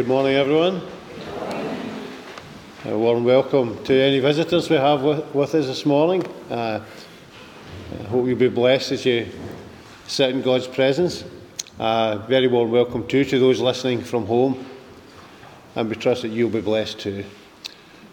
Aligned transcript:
good 0.00 0.08
morning, 0.08 0.34
everyone. 0.34 0.80
A 2.86 2.96
warm 2.96 3.22
welcome 3.22 3.84
to 3.84 3.92
any 3.92 4.18
visitors 4.18 4.70
we 4.70 4.76
have 4.76 5.02
with, 5.02 5.34
with 5.34 5.54
us 5.54 5.66
this 5.66 5.84
morning. 5.84 6.26
Uh, 6.48 6.80
I 8.00 8.02
hope 8.04 8.26
you'll 8.26 8.38
be 8.38 8.48
blessed 8.48 8.92
as 8.92 9.04
you 9.04 9.28
sit 10.06 10.30
in 10.30 10.40
God's 10.40 10.66
presence. 10.66 11.22
Uh, 11.78 12.16
very 12.26 12.46
warm 12.46 12.70
welcome 12.70 13.06
too 13.08 13.26
to 13.26 13.38
those 13.38 13.60
listening 13.60 14.00
from 14.00 14.24
home, 14.24 14.64
and 15.76 15.90
we 15.90 15.96
trust 15.96 16.22
that 16.22 16.28
you'll 16.28 16.48
be 16.48 16.62
blessed 16.62 17.00
too. 17.00 17.22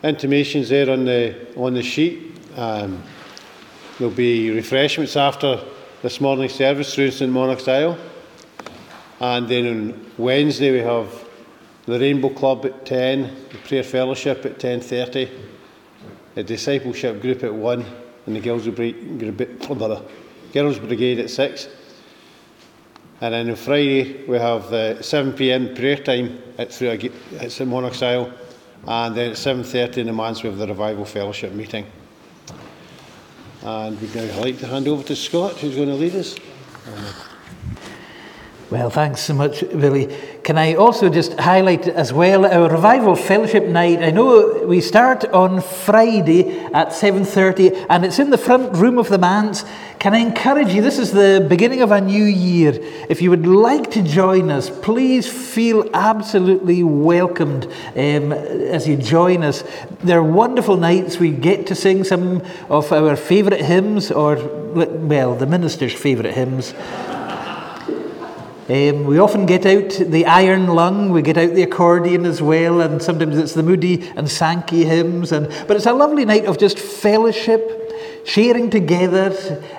Intimations 0.03 0.67
there 0.67 0.91
on 0.91 1.05
the 1.05 1.55
on 1.55 1.73
the 1.73 1.83
sheet. 1.83 2.33
Um, 2.57 3.01
there'll 3.97 4.13
be 4.13 4.51
refreshments 4.51 5.15
after 5.15 5.63
this 6.01 6.19
morning's 6.19 6.53
service 6.53 6.93
through 6.93 7.11
St 7.11 7.31
Monarch's 7.31 7.69
Isle. 7.69 7.97
And 9.21 9.47
then 9.47 9.67
on 9.67 10.11
Wednesday 10.17 10.71
we 10.71 10.79
have 10.79 11.26
the 11.87 11.97
Rainbow 11.97 12.29
Club 12.29 12.65
at 12.65 12.85
10, 12.85 13.21
the 13.49 13.57
Prayer 13.59 13.83
Fellowship 13.83 14.45
at 14.45 14.59
10.30, 14.59 15.29
the 16.35 16.43
discipleship 16.43 17.21
group 17.21 17.43
at 17.43 17.53
1, 17.53 17.85
and 18.25 18.35
the 18.35 18.41
Girls, 18.41 18.67
oh, 18.67 20.05
Girls 20.53 20.79
Brigade 20.79 21.19
at 21.19 21.29
6. 21.29 21.69
And 23.21 23.33
then 23.33 23.49
on 23.49 23.55
Friday 23.55 24.25
we 24.25 24.37
have 24.37 24.69
the 24.69 24.97
7pm 24.99 25.75
prayer 25.77 25.95
time 25.95 26.41
at, 26.57 26.73
through 26.73 26.89
at 27.39 27.51
St 27.51 27.69
Monarch's 27.69 28.03
Isle, 28.03 28.33
and 28.85 29.15
then 29.15 29.31
at 29.31 29.37
7.30 29.37 29.97
in 29.97 30.07
the 30.07 30.13
manse 30.13 30.43
we 30.43 30.49
have 30.49 30.59
the 30.59 30.67
Revival 30.67 31.05
Fellowship 31.05 31.53
meeting. 31.53 31.85
And 33.63 33.99
we'd 34.01 34.13
now 34.13 34.41
like 34.41 34.59
to 34.59 34.67
hand 34.67 34.89
over 34.89 35.03
to 35.03 35.15
Scott, 35.15 35.53
who's 35.53 35.75
going 35.75 35.87
to 35.87 35.95
lead 35.95 36.15
us. 36.15 36.35
Well, 38.69 38.89
thanks 38.89 39.21
so 39.21 39.33
much, 39.33 39.61
Billy. 39.61 40.13
Can 40.43 40.57
I 40.57 40.73
also 40.73 41.07
just 41.07 41.39
highlight 41.39 41.87
as 41.87 42.11
well 42.11 42.45
our 42.45 42.69
revival 42.69 43.15
fellowship 43.15 43.63
night? 43.63 44.03
I 44.03 44.11
know 44.11 44.65
we 44.67 44.81
start 44.81 45.23
on 45.23 45.61
Friday 45.61 46.59
at 46.73 46.89
7:30 46.89 47.85
and 47.89 48.03
it's 48.03 48.19
in 48.19 48.29
the 48.29 48.37
front 48.37 48.75
room 48.75 48.97
of 48.97 49.07
the 49.07 49.17
manse. 49.17 49.63
Can 49.99 50.13
I 50.13 50.17
encourage 50.17 50.73
you 50.73 50.81
this 50.81 50.99
is 50.99 51.13
the 51.13 51.45
beginning 51.47 51.81
of 51.81 51.91
a 51.91 52.01
new 52.01 52.25
year. 52.25 52.77
If 53.07 53.21
you 53.21 53.29
would 53.29 53.47
like 53.47 53.89
to 53.91 54.01
join 54.01 54.51
us, 54.51 54.69
please 54.69 55.25
feel 55.29 55.89
absolutely 55.93 56.83
welcomed 56.83 57.67
um, 57.95 58.33
as 58.33 58.85
you 58.85 58.97
join 58.97 59.43
us. 59.43 59.63
They're 60.03 60.21
wonderful 60.21 60.75
nights. 60.75 61.19
We 61.19 61.31
get 61.31 61.67
to 61.67 61.75
sing 61.75 62.03
some 62.03 62.41
of 62.69 62.91
our 62.91 63.15
favorite 63.15 63.61
hymns 63.61 64.11
or 64.11 64.35
well, 64.35 65.35
the 65.35 65.47
minister's 65.47 65.93
favorite 65.93 66.33
hymns. 66.33 66.73
Um, 68.69 69.05
we 69.05 69.17
often 69.17 69.45
get 69.45 69.65
out 69.65 69.91
the 69.91 70.25
iron 70.25 70.67
lung, 70.67 71.11
we 71.11 71.21
get 71.21 71.37
out 71.37 71.55
the 71.55 71.63
accordion 71.63 72.25
as 72.25 72.41
well, 72.41 72.81
and 72.81 73.01
sometimes 73.01 73.37
it's 73.37 73.53
the 73.53 73.63
Moody 73.63 74.05
and 74.17 74.29
Sankey 74.29 74.83
hymns. 74.83 75.31
And, 75.31 75.47
but 75.67 75.77
it's 75.77 75.85
a 75.85 75.93
lovely 75.93 76.25
night 76.25 76.43
of 76.45 76.57
just 76.57 76.77
fellowship, 76.77 78.23
sharing 78.25 78.69
together. 78.69 79.31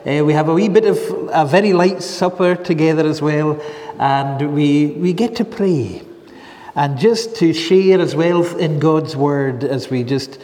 Uh, 0.06 0.25
we 0.25 0.33
have 0.33 0.48
a 0.48 0.55
wee 0.55 0.70
bit 0.70 0.86
of 0.86 0.97
a 1.30 1.45
very 1.45 1.75
light 1.75 2.03
supper 2.03 2.55
together 2.55 3.06
as 3.06 3.20
well, 3.20 3.61
and 3.98 4.55
we, 4.55 4.86
we 4.86 5.12
get 5.12 5.36
to 5.36 5.45
pray. 5.45 6.02
And 6.75 6.98
just 6.98 7.36
to 7.36 7.52
share 7.52 8.01
as 8.01 8.14
well 8.14 8.57
in 8.57 8.79
God's 8.79 9.14
Word 9.14 9.64
as 9.64 9.90
we 9.90 10.02
just 10.02 10.40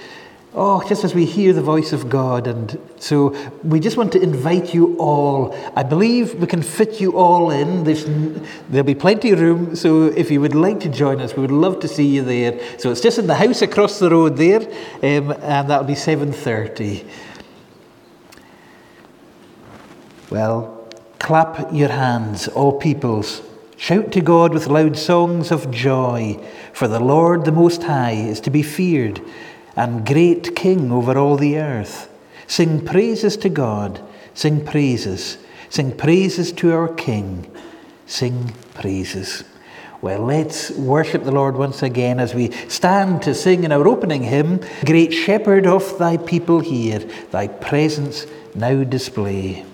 Oh, 0.56 0.87
just 0.88 1.03
as 1.03 1.16
we 1.16 1.25
hear 1.25 1.53
the 1.53 1.62
voice 1.62 1.92
of 1.92 2.09
God. 2.09 2.47
And 2.47 2.78
so 2.97 3.31
we 3.65 3.81
just 3.81 3.97
want 3.97 4.12
to 4.12 4.22
invite 4.22 4.72
you 4.72 4.97
all. 4.98 5.53
I 5.75 5.82
believe 5.82 6.37
we 6.37 6.47
can 6.47 6.62
fit 6.62 7.00
you 7.00 7.19
all 7.19 7.50
in. 7.50 7.82
There's, 7.82 8.04
there'll 8.69 8.87
be 8.87 8.94
plenty 8.94 9.32
of 9.32 9.41
room. 9.41 9.75
So 9.75 10.04
if 10.04 10.31
you 10.31 10.41
would 10.41 10.54
like 10.54 10.78
to 10.81 10.88
join 10.88 11.20
us, 11.20 11.34
we 11.34 11.43
would 11.43 11.50
love 11.50 11.81
to 11.81 11.88
see 11.88 12.06
you 12.06 12.22
there. 12.22 12.60
So 12.78 12.93
it's 12.93 13.00
just 13.00 13.19
in 13.19 13.26
the 13.26 13.34
house 13.34 13.62
across 13.62 13.98
the 13.98 14.10
road 14.10 14.37
there, 14.37 14.60
um, 14.60 15.32
and 15.43 15.69
that'll 15.69 15.82
be 15.82 15.94
7.30. 15.94 17.04
Well, 20.31 20.88
clap 21.19 21.72
your 21.72 21.88
hands, 21.88 22.47
all 22.47 22.78
peoples. 22.78 23.43
Shout 23.76 24.12
to 24.12 24.20
God 24.20 24.54
with 24.54 24.69
loud 24.69 24.97
songs 24.97 25.50
of 25.50 25.72
joy, 25.72 26.38
for 26.72 26.87
the 26.87 27.00
Lord 27.00 27.44
the 27.44 27.50
Most 27.50 27.82
High 27.82 28.12
is 28.12 28.38
to 28.43 28.50
be 28.50 28.62
feared 28.62 29.20
and 29.76 30.06
great 30.06 30.54
King 30.54 30.92
over 30.92 31.18
all 31.18 31.36
the 31.36 31.58
earth. 31.58 32.10
Sing 32.46 32.84
praises 32.84 33.36
to 33.38 33.48
God, 33.48 34.00
sing 34.34 34.64
praises, 34.64 35.38
sing 35.70 35.96
praises 35.96 36.52
to 36.52 36.72
our 36.72 36.88
King, 36.88 37.50
sing 38.06 38.52
praises. 38.74 39.44
Well, 40.02 40.20
let's 40.20 40.70
worship 40.70 41.24
the 41.24 41.32
Lord 41.32 41.56
once 41.56 41.82
again 41.82 42.20
as 42.20 42.34
we 42.34 42.50
stand 42.68 43.22
to 43.22 43.34
sing 43.34 43.64
in 43.64 43.72
our 43.72 43.88
opening 43.88 44.22
hymn, 44.22 44.60
Great 44.84 45.12
Shepherd 45.12 45.66
of 45.66 45.98
thy 45.98 46.18
people 46.18 46.60
here, 46.60 46.98
thy 47.30 47.48
presence 47.48 48.26
now 48.54 48.84
display. 48.84 49.64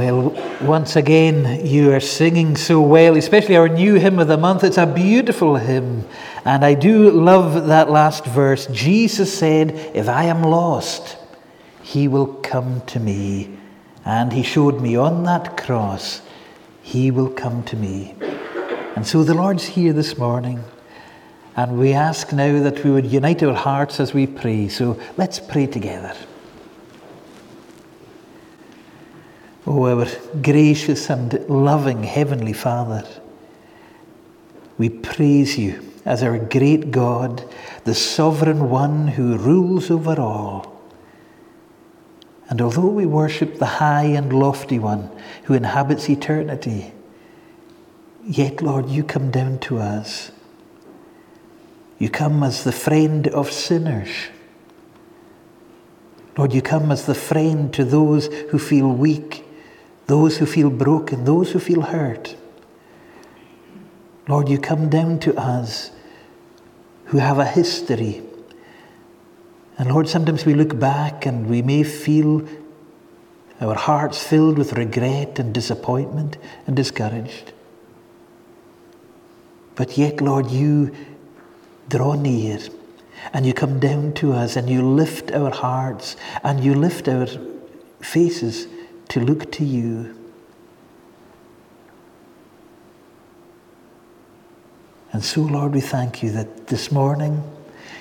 Well, 0.00 0.30
once 0.62 0.96
again, 0.96 1.66
you 1.66 1.92
are 1.92 2.00
singing 2.00 2.56
so 2.56 2.80
well, 2.80 3.18
especially 3.18 3.56
our 3.56 3.68
new 3.68 3.96
hymn 3.96 4.18
of 4.18 4.28
the 4.28 4.38
month. 4.38 4.64
It's 4.64 4.78
a 4.78 4.86
beautiful 4.86 5.56
hymn. 5.56 6.08
And 6.46 6.64
I 6.64 6.72
do 6.72 7.10
love 7.10 7.66
that 7.66 7.90
last 7.90 8.24
verse. 8.24 8.66
Jesus 8.68 9.36
said, 9.36 9.72
If 9.92 10.08
I 10.08 10.24
am 10.24 10.42
lost, 10.42 11.18
he 11.82 12.08
will 12.08 12.28
come 12.28 12.80
to 12.86 12.98
me. 12.98 13.58
And 14.06 14.32
he 14.32 14.42
showed 14.42 14.80
me 14.80 14.96
on 14.96 15.24
that 15.24 15.58
cross, 15.58 16.22
he 16.80 17.10
will 17.10 17.28
come 17.28 17.62
to 17.64 17.76
me. 17.76 18.14
And 18.96 19.06
so 19.06 19.22
the 19.22 19.34
Lord's 19.34 19.66
here 19.66 19.92
this 19.92 20.16
morning. 20.16 20.64
And 21.56 21.78
we 21.78 21.92
ask 21.92 22.32
now 22.32 22.62
that 22.62 22.82
we 22.84 22.90
would 22.90 23.04
unite 23.04 23.42
our 23.42 23.52
hearts 23.52 24.00
as 24.00 24.14
we 24.14 24.26
pray. 24.26 24.68
So 24.68 24.98
let's 25.18 25.38
pray 25.38 25.66
together. 25.66 26.16
Oh, 29.66 29.84
our 29.84 30.06
gracious 30.40 31.10
and 31.10 31.34
loving 31.48 32.02
Heavenly 32.02 32.54
Father, 32.54 33.06
we 34.78 34.88
praise 34.88 35.58
you 35.58 35.86
as 36.06 36.22
our 36.22 36.38
great 36.38 36.90
God, 36.90 37.44
the 37.84 37.94
sovereign 37.94 38.70
one 38.70 39.08
who 39.08 39.36
rules 39.36 39.90
over 39.90 40.18
all. 40.18 40.80
And 42.48 42.62
although 42.62 42.88
we 42.88 43.04
worship 43.04 43.58
the 43.58 43.66
high 43.66 44.04
and 44.04 44.32
lofty 44.32 44.78
one 44.78 45.10
who 45.44 45.52
inhabits 45.52 46.08
eternity, 46.08 46.94
yet, 48.24 48.62
Lord, 48.62 48.88
you 48.88 49.04
come 49.04 49.30
down 49.30 49.58
to 49.60 49.78
us. 49.78 50.32
You 51.98 52.08
come 52.08 52.42
as 52.42 52.64
the 52.64 52.72
friend 52.72 53.28
of 53.28 53.52
sinners. 53.52 54.08
Lord, 56.38 56.54
you 56.54 56.62
come 56.62 56.90
as 56.90 57.04
the 57.04 57.14
friend 57.14 57.72
to 57.74 57.84
those 57.84 58.28
who 58.48 58.58
feel 58.58 58.90
weak 58.90 59.44
those 60.10 60.38
who 60.38 60.44
feel 60.44 60.70
broken, 60.70 61.24
those 61.24 61.52
who 61.52 61.60
feel 61.60 61.82
hurt. 61.82 62.34
Lord, 64.26 64.48
you 64.48 64.58
come 64.58 64.88
down 64.88 65.20
to 65.20 65.36
us 65.38 65.92
who 67.06 67.18
have 67.18 67.38
a 67.38 67.44
history. 67.44 68.20
And 69.78 69.88
Lord, 69.88 70.08
sometimes 70.08 70.44
we 70.44 70.54
look 70.54 70.76
back 70.80 71.26
and 71.26 71.48
we 71.48 71.62
may 71.62 71.84
feel 71.84 72.44
our 73.60 73.76
hearts 73.76 74.20
filled 74.20 74.58
with 74.58 74.72
regret 74.72 75.38
and 75.38 75.54
disappointment 75.54 76.38
and 76.66 76.74
discouraged. 76.74 77.52
But 79.76 79.96
yet, 79.96 80.20
Lord, 80.20 80.50
you 80.50 80.92
draw 81.88 82.14
near 82.14 82.58
and 83.32 83.46
you 83.46 83.54
come 83.54 83.78
down 83.78 84.14
to 84.14 84.32
us 84.32 84.56
and 84.56 84.68
you 84.68 84.82
lift 84.82 85.30
our 85.30 85.52
hearts 85.52 86.16
and 86.42 86.64
you 86.64 86.74
lift 86.74 87.06
our 87.06 87.28
faces 88.00 88.66
to 89.10 89.20
look 89.20 89.50
to 89.52 89.64
you. 89.64 90.16
And 95.12 95.24
so, 95.24 95.42
Lord, 95.42 95.74
we 95.74 95.80
thank 95.80 96.22
you 96.22 96.30
that 96.30 96.68
this 96.68 96.92
morning 96.92 97.42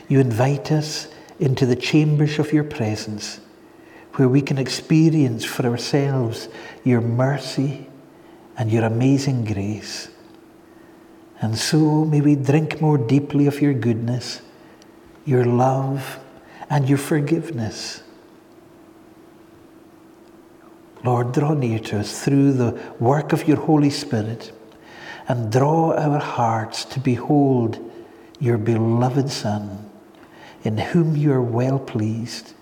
you 0.07 0.19
invite 0.19 0.71
us 0.71 1.07
into 1.39 1.65
the 1.65 1.75
chambers 1.75 2.37
of 2.37 2.53
your 2.53 2.63
presence 2.63 3.39
where 4.13 4.29
we 4.29 4.41
can 4.41 4.57
experience 4.57 5.43
for 5.43 5.65
ourselves 5.65 6.47
your 6.83 7.01
mercy 7.01 7.87
and 8.57 8.71
your 8.71 8.83
amazing 8.83 9.45
grace. 9.45 10.09
And 11.41 11.57
so 11.57 12.05
may 12.05 12.21
we 12.21 12.35
drink 12.35 12.81
more 12.81 12.97
deeply 12.97 13.47
of 13.47 13.61
your 13.61 13.73
goodness, 13.73 14.41
your 15.25 15.45
love, 15.45 16.19
and 16.69 16.87
your 16.87 16.97
forgiveness. 16.97 18.03
Lord, 21.03 21.31
draw 21.31 21.53
near 21.53 21.79
to 21.79 21.99
us 21.99 22.23
through 22.23 22.53
the 22.53 22.79
work 22.99 23.31
of 23.31 23.47
your 23.47 23.57
Holy 23.57 23.89
Spirit 23.89 24.51
and 25.27 25.51
draw 25.51 25.93
our 25.93 26.19
hearts 26.19 26.83
to 26.85 26.99
behold 26.99 27.79
your 28.39 28.57
beloved 28.57 29.29
Son, 29.29 29.89
in 30.63 30.77
whom 30.77 31.15
you 31.15 31.31
are 31.31 31.41
well 31.41 31.79
pleased. 31.79 32.53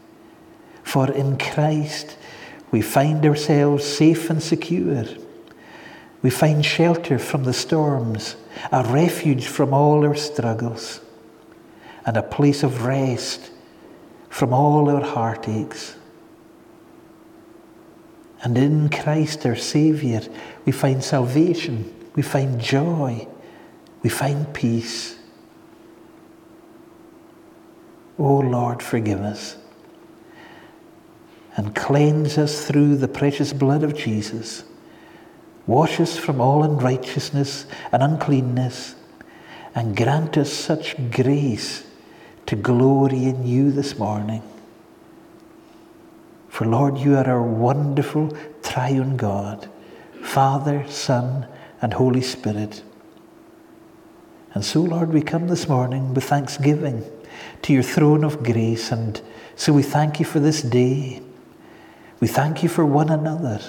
For 0.83 1.09
in 1.11 1.37
Christ 1.37 2.17
we 2.69 2.81
find 2.81 3.25
ourselves 3.25 3.85
safe 3.85 4.29
and 4.29 4.43
secure. 4.43 5.05
We 6.21 6.29
find 6.29 6.65
shelter 6.65 7.17
from 7.19 7.43
the 7.43 7.53
storms, 7.53 8.35
a 8.71 8.83
refuge 8.83 9.45
from 9.47 9.73
all 9.73 10.05
our 10.05 10.15
struggles, 10.15 10.99
and 12.05 12.17
a 12.17 12.23
place 12.23 12.63
of 12.63 12.85
rest 12.85 13.51
from 14.29 14.53
all 14.53 14.89
our 14.89 15.03
heartaches. 15.03 15.95
And 18.47 18.57
in 18.57 18.87
Christ 18.87 19.45
our 19.45 19.57
Saviour, 19.57 20.21
we 20.63 20.71
find 20.71 21.03
salvation, 21.03 21.93
we 22.15 22.21
find 22.21 22.61
joy, 22.61 23.27
we 24.03 24.09
find 24.09 24.53
peace. 24.53 25.19
O 28.17 28.37
Lord, 28.37 28.81
forgive 28.81 29.19
us 29.19 29.57
and 31.57 31.75
cleanse 31.75 32.37
us 32.37 32.65
through 32.65 32.95
the 32.95 33.09
precious 33.09 33.51
blood 33.51 33.83
of 33.83 33.97
Jesus. 33.97 34.63
Wash 35.65 35.99
us 35.99 36.15
from 36.15 36.39
all 36.39 36.63
unrighteousness 36.63 37.65
and 37.91 38.01
uncleanness, 38.01 38.95
and 39.75 39.93
grant 39.93 40.37
us 40.37 40.53
such 40.53 40.95
grace 41.11 41.85
to 42.45 42.55
glory 42.55 43.25
in 43.25 43.45
you 43.45 43.73
this 43.73 43.97
morning. 43.97 44.41
For 46.57 46.65
Lord, 46.65 46.97
you 46.97 47.15
are 47.15 47.29
our 47.29 47.43
wonderful 47.43 48.35
triune 48.63 49.15
God, 49.15 49.69
Father, 50.23 50.87
Son, 50.87 51.45
and 51.83 51.93
Holy 51.93 52.21
Spirit. 52.21 52.81
And 54.55 54.65
so, 54.65 54.81
Lord, 54.81 55.13
we 55.13 55.21
come 55.21 55.47
this 55.49 55.69
morning 55.69 56.15
with 56.15 56.23
thanksgiving 56.23 57.03
to 57.61 57.73
your 57.73 57.83
throne 57.83 58.23
of 58.23 58.43
grace. 58.43 58.91
And 58.91 59.21
so 59.55 59.71
we 59.71 59.83
thank 59.83 60.19
you 60.19 60.25
for 60.25 60.39
this 60.39 60.63
day. 60.63 61.21
We 62.21 62.27
thank 62.27 62.63
you 62.63 62.69
for 62.69 62.87
one 62.87 63.09
another. 63.09 63.59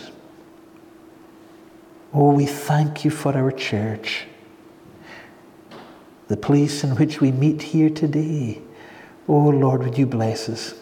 Oh, 2.15 2.33
we 2.33 2.47
thank 2.47 3.05
you 3.05 3.11
for 3.11 3.37
our 3.37 3.53
church, 3.53 4.25
the 6.29 6.39
place 6.39 6.83
in 6.85 6.97
which 6.97 7.21
we 7.21 7.33
meet 7.33 7.61
here 7.61 7.91
today. 7.91 8.63
Oh, 9.29 9.51
Lord, 9.51 9.83
would 9.83 9.99
you 9.99 10.07
bless 10.07 10.49
us? 10.49 10.75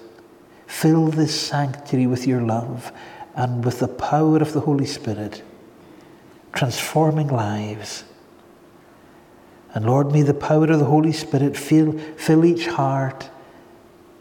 Fill 0.66 1.08
this 1.08 1.38
sanctuary 1.40 2.06
with 2.06 2.26
your 2.26 2.42
love 2.42 2.92
and 3.35 3.64
with 3.64 3.78
the 3.78 3.88
power 3.88 4.38
of 4.38 4.52
the 4.52 4.61
Holy 4.61 4.87
Spirit, 4.87 5.42
transforming 6.52 7.28
lives. 7.28 8.04
And 9.75 9.85
Lord, 9.85 10.12
may 10.12 10.23
the 10.23 10.35
power 10.35 10.64
of 10.64 10.78
the 10.78 10.87
Holy 10.87 11.12
Spirit 11.12 11.56
fill, 11.56 11.92
fill 12.16 12.44
each 12.44 12.66
heart 12.66 13.30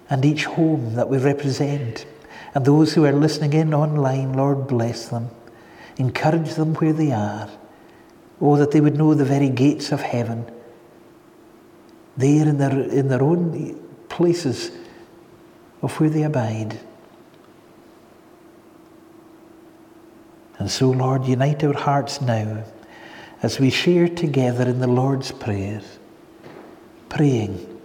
and 0.10 0.24
each 0.24 0.46
home 0.46 0.96
that 0.96 1.10
we 1.10 1.18
represent. 1.18 2.06
And 2.54 2.66
those 2.66 2.94
who 2.94 3.06
are 3.06 3.14
listening 3.14 3.54
in 3.54 3.74
online, 3.74 4.34
Lord, 4.34 4.68
bless 4.68 5.08
them. 5.10 5.30
Encourage 5.98 6.56
them 6.56 6.74
where 6.76 6.94
they 6.94 7.12
are. 7.12 7.50
Oh, 8.42 8.58
that 8.58 8.72
they 8.72 8.82
would 8.82 8.98
know 8.98 9.14
the 9.14 9.26
very 9.26 9.50
gates 9.50 9.92
of 9.92 10.02
heaven. 10.02 10.46
There 12.18 12.48
in 12.48 12.58
their, 12.58 12.80
in 12.82 13.08
their 13.08 13.24
own 13.24 13.80
places 14.10 14.72
of 15.86 16.00
where 16.00 16.10
they 16.10 16.24
abide. 16.24 16.80
And 20.58 20.70
so, 20.72 20.90
Lord, 20.90 21.26
unite 21.26 21.64
our 21.64 21.74
hearts 21.74 22.22
now 22.22 22.64
as 23.44 23.60
we 23.60 23.70
share 23.70 24.10
together 24.10 24.68
in 24.68 24.80
the 24.80 24.88
Lord's 24.88 25.32
Prayer, 25.32 25.82
praying, 27.08 27.80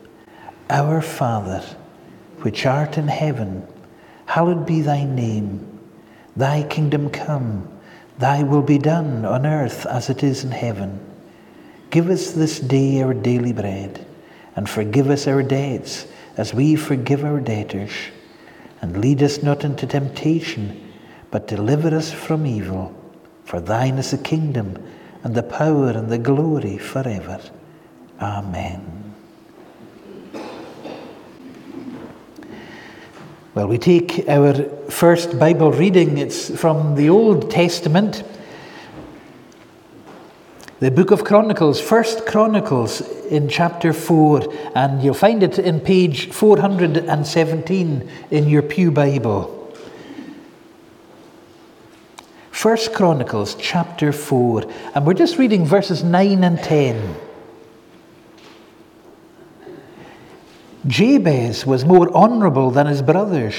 Our 0.71 1.03
Father, 1.03 1.63
which 2.39 2.65
art 2.65 2.97
in 2.97 3.09
heaven, 3.09 3.67
hallowed 4.25 4.65
be 4.65 4.81
thy 4.81 5.05
name. 5.05 5.79
Thy 6.35 6.63
kingdom 6.63 7.11
come, 7.11 7.69
thy 8.17 8.45
will 8.45 8.63
be 8.63 8.79
done 8.79 9.27
on 9.27 9.45
earth 9.45 9.85
as 9.85 10.09
it 10.09 10.23
is 10.23 10.43
in 10.43 10.53
heaven. 10.53 10.99
Give 11.91 12.09
us 12.09 12.31
this 12.31 12.61
day 12.61 13.03
our 13.03 13.13
daily 13.13 13.53
bread, 13.53 14.07
and 14.57 14.67
forgive 14.71 15.11
us 15.11 15.27
our 15.27 15.43
debts 15.43 16.07
as 16.41 16.55
we 16.55 16.75
forgive 16.75 17.23
our 17.23 17.39
debtors. 17.39 17.93
And 18.81 18.97
lead 19.03 19.23
us 19.23 19.43
not 19.43 19.63
into 19.63 19.87
temptation, 19.87 20.91
but 21.31 21.47
deliver 21.47 21.95
us 21.95 22.11
from 22.11 22.47
evil. 22.47 22.95
For 23.45 23.61
thine 23.61 23.99
is 23.99 24.13
the 24.13 24.17
kingdom, 24.17 24.83
and 25.23 25.35
the 25.35 25.43
power, 25.43 25.91
and 25.91 26.09
the 26.09 26.17
glory 26.17 26.79
forever. 26.79 27.43
Amen. 28.23 29.15
Well, 33.55 33.69
we 33.69 33.77
take 33.77 34.27
our 34.27 34.55
first 34.89 35.39
Bible 35.39 35.73
reading. 35.73 36.17
It's 36.17 36.59
from 36.59 36.95
the 36.95 37.11
Old 37.11 37.51
Testament, 37.51 38.25
the 40.81 40.91
book 40.91 41.11
of 41.11 41.25
Chronicles, 41.25 41.79
First 41.79 42.25
Chronicles 42.25 43.03
in 43.27 43.51
chapter 43.51 43.93
4, 43.93 44.51
and 44.75 45.03
you'll 45.03 45.13
find 45.13 45.43
it 45.43 45.59
in 45.59 45.79
page 45.79 46.31
417 46.31 48.11
in 48.31 48.49
your 48.49 48.63
Pew 48.63 48.91
Bible. 48.91 49.75
First 52.51 52.95
Chronicles 52.95 53.57
chapter 53.57 54.11
4, 54.11 54.65
and 54.95 55.07
we're 55.07 55.13
just 55.13 55.37
reading 55.37 55.67
verses 55.67 56.03
9 56.03 56.45
and 56.45 56.59
10. 56.59 57.15
Jabez 60.87 61.67
was 61.67 61.85
more 61.85 62.11
honorable 62.17 62.71
than 62.71 62.87
his 62.87 63.03
brothers. 63.03 63.55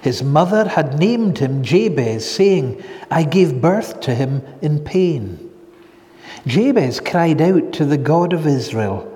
His 0.00 0.22
mother 0.22 0.68
had 0.68 0.96
named 0.96 1.38
him 1.38 1.64
Jabez, 1.64 2.24
saying, 2.24 2.84
I 3.10 3.24
gave 3.24 3.60
birth 3.60 4.00
to 4.02 4.14
him 4.14 4.42
in 4.62 4.78
pain. 4.84 5.49
Jabez 6.46 7.00
cried 7.00 7.40
out 7.42 7.72
to 7.74 7.84
the 7.84 7.98
God 7.98 8.32
of 8.32 8.46
Israel, 8.46 9.06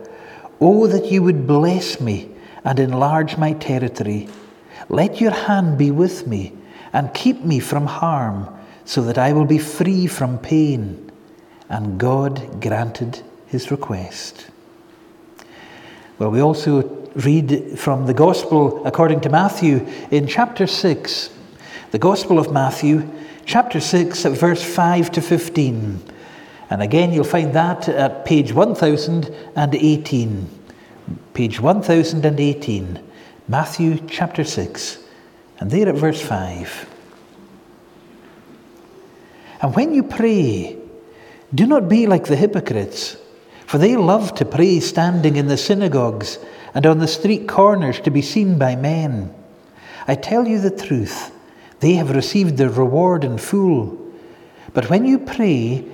Oh, 0.60 0.86
that 0.86 1.10
you 1.10 1.22
would 1.22 1.46
bless 1.46 2.00
me 2.00 2.30
and 2.64 2.78
enlarge 2.78 3.36
my 3.36 3.52
territory. 3.54 4.28
Let 4.88 5.20
your 5.20 5.30
hand 5.30 5.78
be 5.78 5.90
with 5.90 6.26
me 6.26 6.52
and 6.92 7.12
keep 7.14 7.40
me 7.40 7.58
from 7.58 7.86
harm, 7.86 8.48
so 8.84 9.02
that 9.02 9.18
I 9.18 9.32
will 9.32 9.46
be 9.46 9.58
free 9.58 10.06
from 10.06 10.38
pain. 10.38 11.10
And 11.68 11.98
God 11.98 12.60
granted 12.60 13.22
his 13.46 13.70
request. 13.70 14.50
Well, 16.18 16.30
we 16.30 16.40
also 16.40 16.82
read 17.14 17.78
from 17.78 18.06
the 18.06 18.14
Gospel 18.14 18.86
according 18.86 19.22
to 19.22 19.30
Matthew 19.30 19.86
in 20.10 20.26
chapter 20.26 20.66
6. 20.66 21.30
The 21.90 21.98
Gospel 21.98 22.38
of 22.38 22.52
Matthew, 22.52 23.08
chapter 23.46 23.80
6, 23.80 24.26
at 24.26 24.32
verse 24.32 24.62
5 24.62 25.12
to 25.12 25.20
15. 25.20 26.13
And 26.74 26.82
again, 26.82 27.12
you'll 27.12 27.22
find 27.22 27.52
that 27.52 27.88
at 27.88 28.24
page 28.24 28.52
1018. 28.52 30.60
Page 31.32 31.60
1018, 31.60 33.00
Matthew 33.46 34.00
chapter 34.08 34.42
6, 34.42 34.98
and 35.60 35.70
there 35.70 35.88
at 35.88 35.94
verse 35.94 36.20
5. 36.20 36.90
And 39.62 39.76
when 39.76 39.94
you 39.94 40.02
pray, 40.02 40.76
do 41.54 41.64
not 41.64 41.88
be 41.88 42.08
like 42.08 42.24
the 42.24 42.34
hypocrites, 42.34 43.18
for 43.66 43.78
they 43.78 43.94
love 43.94 44.34
to 44.34 44.44
pray 44.44 44.80
standing 44.80 45.36
in 45.36 45.46
the 45.46 45.56
synagogues 45.56 46.40
and 46.74 46.84
on 46.86 46.98
the 46.98 47.06
street 47.06 47.46
corners 47.46 48.00
to 48.00 48.10
be 48.10 48.20
seen 48.20 48.58
by 48.58 48.74
men. 48.74 49.32
I 50.08 50.16
tell 50.16 50.48
you 50.48 50.58
the 50.58 50.72
truth, 50.72 51.30
they 51.78 51.92
have 51.92 52.10
received 52.10 52.56
their 52.56 52.70
reward 52.70 53.22
in 53.22 53.38
full. 53.38 53.96
But 54.72 54.90
when 54.90 55.04
you 55.04 55.20
pray, 55.20 55.93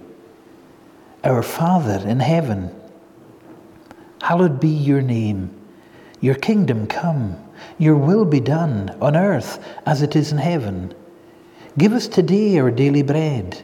Our 1.23 1.43
Father 1.43 2.07
in 2.07 2.19
heaven, 2.19 2.75
hallowed 4.21 4.59
be 4.59 4.69
your 4.69 5.01
name. 5.01 5.55
Your 6.19 6.35
kingdom 6.35 6.87
come, 6.87 7.37
your 7.77 7.95
will 7.95 8.25
be 8.25 8.39
done 8.39 8.95
on 9.01 9.15
earth 9.15 9.63
as 9.85 10.01
it 10.01 10.15
is 10.15 10.31
in 10.31 10.37
heaven. 10.37 10.93
Give 11.77 11.93
us 11.93 12.07
today 12.07 12.59
our 12.59 12.71
daily 12.71 13.03
bread. 13.03 13.63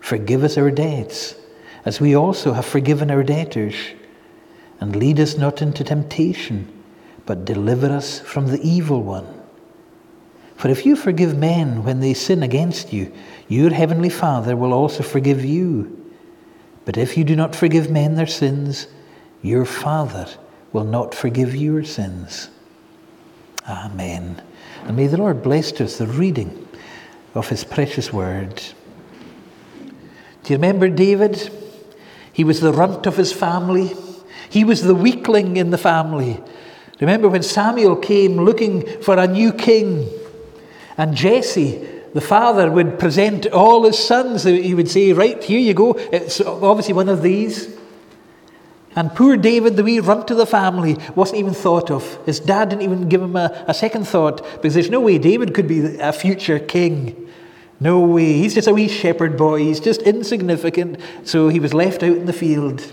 Forgive 0.00 0.44
us 0.44 0.58
our 0.58 0.70
debts, 0.70 1.34
as 1.84 2.00
we 2.00 2.14
also 2.16 2.52
have 2.52 2.66
forgiven 2.66 3.10
our 3.10 3.22
debtors. 3.22 3.74
And 4.80 4.96
lead 4.96 5.18
us 5.20 5.36
not 5.36 5.62
into 5.62 5.84
temptation 5.84 6.72
but 7.28 7.44
deliver 7.44 7.88
us 7.88 8.20
from 8.20 8.46
the 8.46 8.60
evil 8.66 9.02
one. 9.02 9.26
For 10.56 10.68
if 10.68 10.86
you 10.86 10.96
forgive 10.96 11.36
men 11.36 11.84
when 11.84 12.00
they 12.00 12.14
sin 12.14 12.42
against 12.42 12.90
you, 12.90 13.12
your 13.48 13.68
heavenly 13.68 14.08
Father 14.08 14.56
will 14.56 14.72
also 14.72 15.02
forgive 15.02 15.44
you. 15.44 15.97
But 16.88 16.96
if 16.96 17.18
you 17.18 17.24
do 17.24 17.36
not 17.36 17.54
forgive 17.54 17.90
men 17.90 18.14
their 18.14 18.26
sins, 18.26 18.86
your 19.42 19.66
Father 19.66 20.26
will 20.72 20.84
not 20.84 21.14
forgive 21.14 21.54
your 21.54 21.84
sins. 21.84 22.48
Amen. 23.68 24.42
And 24.84 24.96
may 24.96 25.06
the 25.06 25.18
Lord 25.18 25.42
bless 25.42 25.70
to 25.72 25.84
us 25.84 25.98
the 25.98 26.06
reading 26.06 26.66
of 27.34 27.50
his 27.50 27.62
precious 27.62 28.10
word. 28.10 28.62
Do 29.82 30.54
you 30.54 30.56
remember 30.56 30.88
David? 30.88 31.50
He 32.32 32.42
was 32.42 32.62
the 32.62 32.72
runt 32.72 33.04
of 33.04 33.18
his 33.18 33.34
family. 33.34 33.92
He 34.48 34.64
was 34.64 34.80
the 34.80 34.94
weakling 34.94 35.58
in 35.58 35.68
the 35.68 35.76
family. 35.76 36.42
Remember 37.02 37.28
when 37.28 37.42
Samuel 37.42 37.96
came 37.96 38.36
looking 38.36 39.02
for 39.02 39.18
a 39.18 39.26
new 39.26 39.52
king, 39.52 40.08
and 40.96 41.14
Jesse, 41.14 41.86
the 42.14 42.20
father, 42.20 42.70
would 42.70 42.98
present 42.98 43.46
all 43.48 43.84
his 43.84 43.98
sons. 43.98 44.44
He 44.44 44.74
would 44.74 44.88
say, 44.88 45.12
Right, 45.12 45.42
here 45.42 45.60
you 45.60 45.74
go. 45.74 45.92
It's 45.92 46.40
obviously 46.40 46.94
one 46.94 47.08
of 47.08 47.22
these. 47.22 47.76
And 48.96 49.14
poor 49.14 49.36
David, 49.36 49.76
the 49.76 49.84
wee 49.84 50.00
runt 50.00 50.30
of 50.30 50.38
the 50.38 50.46
family, 50.46 50.96
wasn't 51.14 51.38
even 51.38 51.54
thought 51.54 51.90
of. 51.90 52.18
His 52.26 52.40
dad 52.40 52.70
didn't 52.70 52.82
even 52.82 53.08
give 53.08 53.22
him 53.22 53.36
a, 53.36 53.64
a 53.68 53.74
second 53.74 54.08
thought 54.08 54.42
because 54.54 54.74
there's 54.74 54.90
no 54.90 55.00
way 55.00 55.18
David 55.18 55.54
could 55.54 55.68
be 55.68 55.98
a 55.98 56.12
future 56.12 56.58
king. 56.58 57.28
No 57.80 58.00
way. 58.00 58.32
He's 58.32 58.54
just 58.54 58.66
a 58.66 58.74
wee 58.74 58.88
shepherd 58.88 59.36
boy. 59.36 59.60
He's 59.60 59.78
just 59.78 60.02
insignificant. 60.02 60.98
So 61.22 61.48
he 61.48 61.60
was 61.60 61.72
left 61.72 62.02
out 62.02 62.16
in 62.16 62.26
the 62.26 62.32
field. 62.32 62.92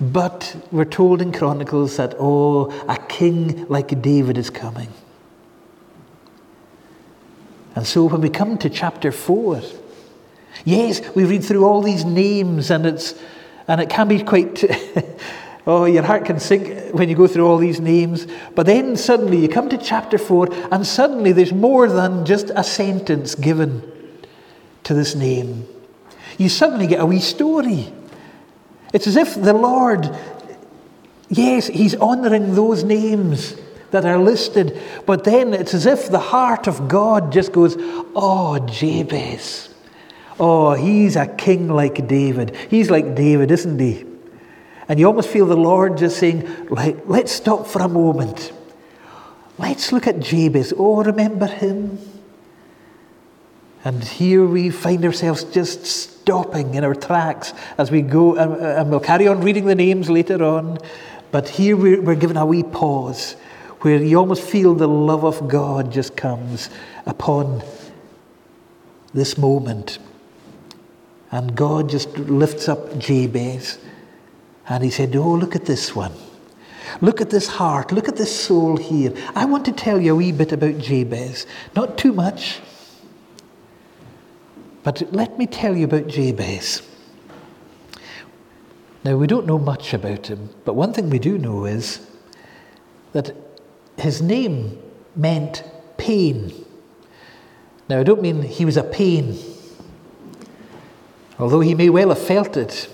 But 0.00 0.56
we're 0.70 0.84
told 0.84 1.20
in 1.20 1.32
Chronicles 1.32 1.96
that, 1.96 2.14
oh, 2.18 2.70
a 2.88 2.96
king 2.96 3.66
like 3.68 4.00
David 4.00 4.38
is 4.38 4.48
coming. 4.48 4.88
And 7.78 7.86
so 7.86 8.06
when 8.06 8.22
we 8.22 8.28
come 8.28 8.58
to 8.58 8.68
chapter 8.68 9.12
4, 9.12 9.62
yes, 10.64 11.00
we 11.14 11.22
read 11.22 11.44
through 11.44 11.64
all 11.64 11.80
these 11.80 12.04
names 12.04 12.72
and 12.72 12.84
it's 12.84 13.14
and 13.68 13.80
it 13.80 13.88
can 13.88 14.08
be 14.08 14.20
quite 14.20 14.64
oh 15.66 15.84
your 15.84 16.02
heart 16.02 16.24
can 16.24 16.40
sink 16.40 16.92
when 16.92 17.08
you 17.08 17.14
go 17.14 17.28
through 17.28 17.46
all 17.46 17.56
these 17.56 17.78
names. 17.78 18.26
But 18.56 18.66
then 18.66 18.96
suddenly 18.96 19.36
you 19.36 19.48
come 19.48 19.68
to 19.68 19.78
chapter 19.78 20.18
4 20.18 20.48
and 20.72 20.84
suddenly 20.84 21.30
there's 21.30 21.52
more 21.52 21.88
than 21.88 22.26
just 22.26 22.50
a 22.56 22.64
sentence 22.64 23.36
given 23.36 23.88
to 24.82 24.92
this 24.92 25.14
name. 25.14 25.64
You 26.36 26.48
suddenly 26.48 26.88
get 26.88 26.98
a 26.98 27.06
wee 27.06 27.20
story. 27.20 27.92
It's 28.92 29.06
as 29.06 29.14
if 29.14 29.40
the 29.40 29.52
Lord, 29.52 30.18
yes, 31.28 31.68
He's 31.68 31.94
honouring 31.94 32.56
those 32.56 32.82
names 32.82 33.54
that 33.90 34.04
are 34.04 34.18
listed, 34.18 34.80
but 35.06 35.24
then 35.24 35.54
it's 35.54 35.74
as 35.74 35.86
if 35.86 36.10
the 36.10 36.18
heart 36.18 36.66
of 36.66 36.88
God 36.88 37.32
just 37.32 37.52
goes, 37.52 37.76
Oh, 37.78 38.58
Jabez. 38.58 39.74
Oh, 40.40 40.74
he's 40.74 41.16
a 41.16 41.26
king 41.26 41.68
like 41.68 42.06
David. 42.06 42.54
He's 42.70 42.90
like 42.90 43.14
David, 43.14 43.50
isn't 43.50 43.78
he? 43.78 44.04
And 44.88 44.98
you 44.98 45.06
almost 45.06 45.28
feel 45.28 45.46
the 45.46 45.56
Lord 45.56 45.98
just 45.98 46.18
saying, 46.18 46.66
right, 46.70 46.96
let's 47.08 47.32
stop 47.32 47.66
for 47.66 47.82
a 47.82 47.88
moment. 47.88 48.52
Let's 49.58 49.92
look 49.92 50.06
at 50.06 50.20
Jabez. 50.20 50.72
Oh, 50.76 51.02
remember 51.02 51.46
him? 51.46 51.98
And 53.84 54.02
here 54.02 54.46
we 54.46 54.70
find 54.70 55.04
ourselves 55.04 55.44
just 55.44 55.84
stopping 55.84 56.74
in 56.74 56.84
our 56.84 56.94
tracks 56.94 57.52
as 57.76 57.90
we 57.90 58.02
go, 58.02 58.36
and, 58.36 58.90
we'll 58.90 59.00
carry 59.00 59.26
on 59.28 59.40
reading 59.40 59.66
the 59.66 59.74
names 59.74 60.08
later 60.08 60.42
on. 60.42 60.78
But 61.32 61.48
here 61.48 61.76
we're 61.76 62.14
given 62.14 62.36
a 62.36 62.46
wee 62.46 62.62
pause 62.62 63.36
where 63.80 64.02
you 64.02 64.18
almost 64.18 64.42
feel 64.42 64.74
the 64.74 64.88
love 64.88 65.24
of 65.24 65.48
God 65.48 65.92
just 65.92 66.16
comes 66.16 66.70
upon 67.06 67.62
this 69.14 69.38
moment. 69.38 69.98
And 71.30 71.54
God 71.54 71.88
just 71.88 72.16
lifts 72.18 72.68
up 72.68 72.98
Jabez 72.98 73.78
and 74.68 74.84
he 74.84 74.90
said, 74.90 75.14
Oh, 75.16 75.32
look 75.32 75.54
at 75.56 75.66
this 75.66 75.94
one. 75.94 76.12
Look 77.00 77.20
at 77.20 77.30
this 77.30 77.46
heart. 77.46 77.92
Look 77.92 78.08
at 78.08 78.16
this 78.16 78.34
soul 78.34 78.76
here. 78.76 79.12
I 79.34 79.44
want 79.44 79.64
to 79.66 79.72
tell 79.72 80.00
you 80.00 80.12
a 80.12 80.16
wee 80.16 80.32
bit 80.32 80.52
about 80.52 80.78
Jabez. 80.78 81.46
Not 81.76 81.98
too 81.98 82.12
much. 82.12 82.60
But 84.82 85.12
let 85.12 85.38
me 85.38 85.46
tell 85.46 85.76
you 85.76 85.84
about 85.84 86.06
Jabez. 86.08 86.82
Now, 89.04 89.16
we 89.16 89.26
don't 89.26 89.46
know 89.46 89.58
much 89.58 89.94
about 89.94 90.26
him, 90.26 90.50
but 90.64 90.74
one 90.74 90.92
thing 90.92 91.08
we 91.08 91.18
do 91.18 91.38
know 91.38 91.66
is 91.66 92.06
that 93.12 93.34
his 94.00 94.22
name 94.22 94.78
meant 95.16 95.64
pain. 95.96 96.52
Now, 97.88 98.00
I 98.00 98.02
don't 98.02 98.22
mean 98.22 98.42
he 98.42 98.64
was 98.64 98.76
a 98.76 98.84
pain, 98.84 99.38
although 101.38 101.60
he 101.60 101.74
may 101.74 101.88
well 101.88 102.10
have 102.10 102.18
felt 102.18 102.56
it. 102.56 102.88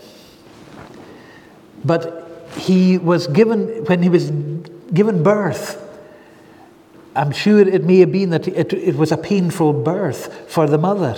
But 1.85 2.49
he 2.57 2.99
was 2.99 3.27
given, 3.27 3.85
when 3.85 4.03
he 4.03 4.09
was 4.09 4.31
given 4.93 5.23
birth, 5.23 5.81
I'm 7.17 7.33
sure 7.33 7.61
it 7.61 7.85
may 7.85 7.99
have 7.99 8.13
been 8.13 8.31
that 8.31 8.49
it, 8.49 8.73
it 8.73 8.97
was 8.97 9.13
a 9.13 9.17
painful 9.17 9.73
birth 9.73 10.51
for 10.51 10.67
the 10.67 10.79
mother. 10.79 11.17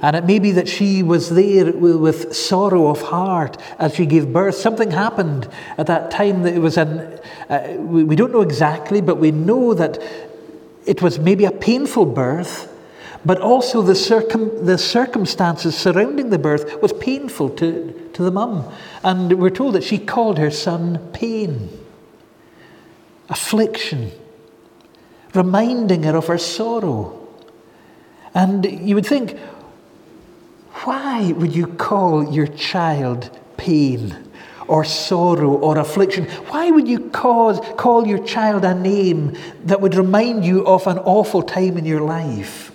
And 0.00 0.14
it 0.14 0.24
may 0.24 0.38
be 0.38 0.52
that 0.52 0.68
she 0.68 1.02
was 1.02 1.30
there 1.30 1.72
with 1.72 2.34
sorrow 2.34 2.88
of 2.88 3.02
heart 3.02 3.56
as 3.78 3.94
she 3.94 4.06
gave 4.06 4.32
birth. 4.32 4.54
Something 4.54 4.92
happened 4.92 5.48
at 5.76 5.86
that 5.88 6.10
time 6.10 6.42
that 6.44 6.54
it 6.54 6.60
was 6.60 6.76
an, 6.76 7.18
uh, 7.48 7.74
we 7.78 8.14
don't 8.14 8.32
know 8.32 8.42
exactly, 8.42 9.00
but 9.00 9.16
we 9.16 9.32
know 9.32 9.74
that 9.74 10.00
it 10.86 11.02
was 11.02 11.18
maybe 11.18 11.44
a 11.44 11.50
painful 11.50 12.06
birth, 12.06 12.72
but 13.24 13.40
also 13.40 13.82
the, 13.82 13.94
circum, 13.94 14.64
the 14.64 14.78
circumstances 14.78 15.76
surrounding 15.76 16.30
the 16.30 16.38
birth 16.38 16.80
was 16.80 16.92
painful 16.92 17.50
to, 17.50 18.10
to 18.14 18.22
the 18.22 18.30
mum. 18.30 18.72
And 19.02 19.38
we're 19.40 19.50
told 19.50 19.74
that 19.74 19.82
she 19.82 19.98
called 19.98 20.38
her 20.38 20.50
son 20.50 21.10
pain, 21.12 21.68
affliction, 23.28 24.12
reminding 25.34 26.04
her 26.04 26.16
of 26.16 26.28
her 26.28 26.38
sorrow. 26.38 27.28
And 28.32 28.64
you 28.64 28.94
would 28.94 29.06
think, 29.06 29.36
why 30.88 31.32
would 31.32 31.54
you 31.54 31.66
call 31.66 32.32
your 32.32 32.46
child 32.46 33.30
pain 33.58 34.16
or 34.68 34.86
sorrow 34.86 35.50
or 35.50 35.76
affliction? 35.76 36.24
Why 36.48 36.70
would 36.70 36.88
you 36.88 37.10
cause, 37.10 37.60
call 37.76 38.06
your 38.06 38.24
child 38.24 38.64
a 38.64 38.74
name 38.74 39.36
that 39.64 39.82
would 39.82 39.94
remind 39.94 40.46
you 40.46 40.66
of 40.66 40.86
an 40.86 40.98
awful 41.00 41.42
time 41.42 41.76
in 41.76 41.84
your 41.84 42.00
life? 42.00 42.72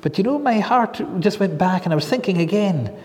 But 0.00 0.16
you 0.16 0.24
know, 0.24 0.38
my 0.38 0.60
heart 0.60 0.98
just 1.20 1.40
went 1.40 1.58
back 1.58 1.84
and 1.84 1.92
I 1.92 1.96
was 1.96 2.08
thinking 2.08 2.38
again 2.38 2.98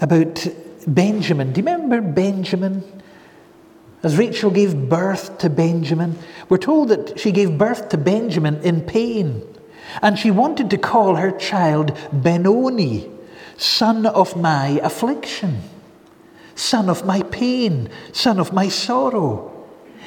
about 0.00 0.46
Benjamin. 0.86 1.52
Do 1.52 1.60
you 1.60 1.66
remember 1.66 2.00
Benjamin? 2.00 2.84
As 4.04 4.16
Rachel 4.16 4.52
gave 4.52 4.88
birth 4.88 5.38
to 5.38 5.50
Benjamin, 5.50 6.16
we're 6.48 6.58
told 6.58 6.90
that 6.90 7.18
she 7.18 7.32
gave 7.32 7.58
birth 7.58 7.88
to 7.88 7.98
Benjamin 7.98 8.62
in 8.62 8.82
pain. 8.82 9.55
And 10.02 10.18
she 10.18 10.30
wanted 10.30 10.70
to 10.70 10.78
call 10.78 11.16
her 11.16 11.30
child 11.30 11.96
Benoni, 12.12 13.10
son 13.56 14.06
of 14.06 14.36
my 14.36 14.80
affliction, 14.82 15.62
son 16.54 16.88
of 16.88 17.06
my 17.06 17.22
pain, 17.22 17.88
son 18.12 18.38
of 18.38 18.52
my 18.52 18.68
sorrow. 18.68 19.52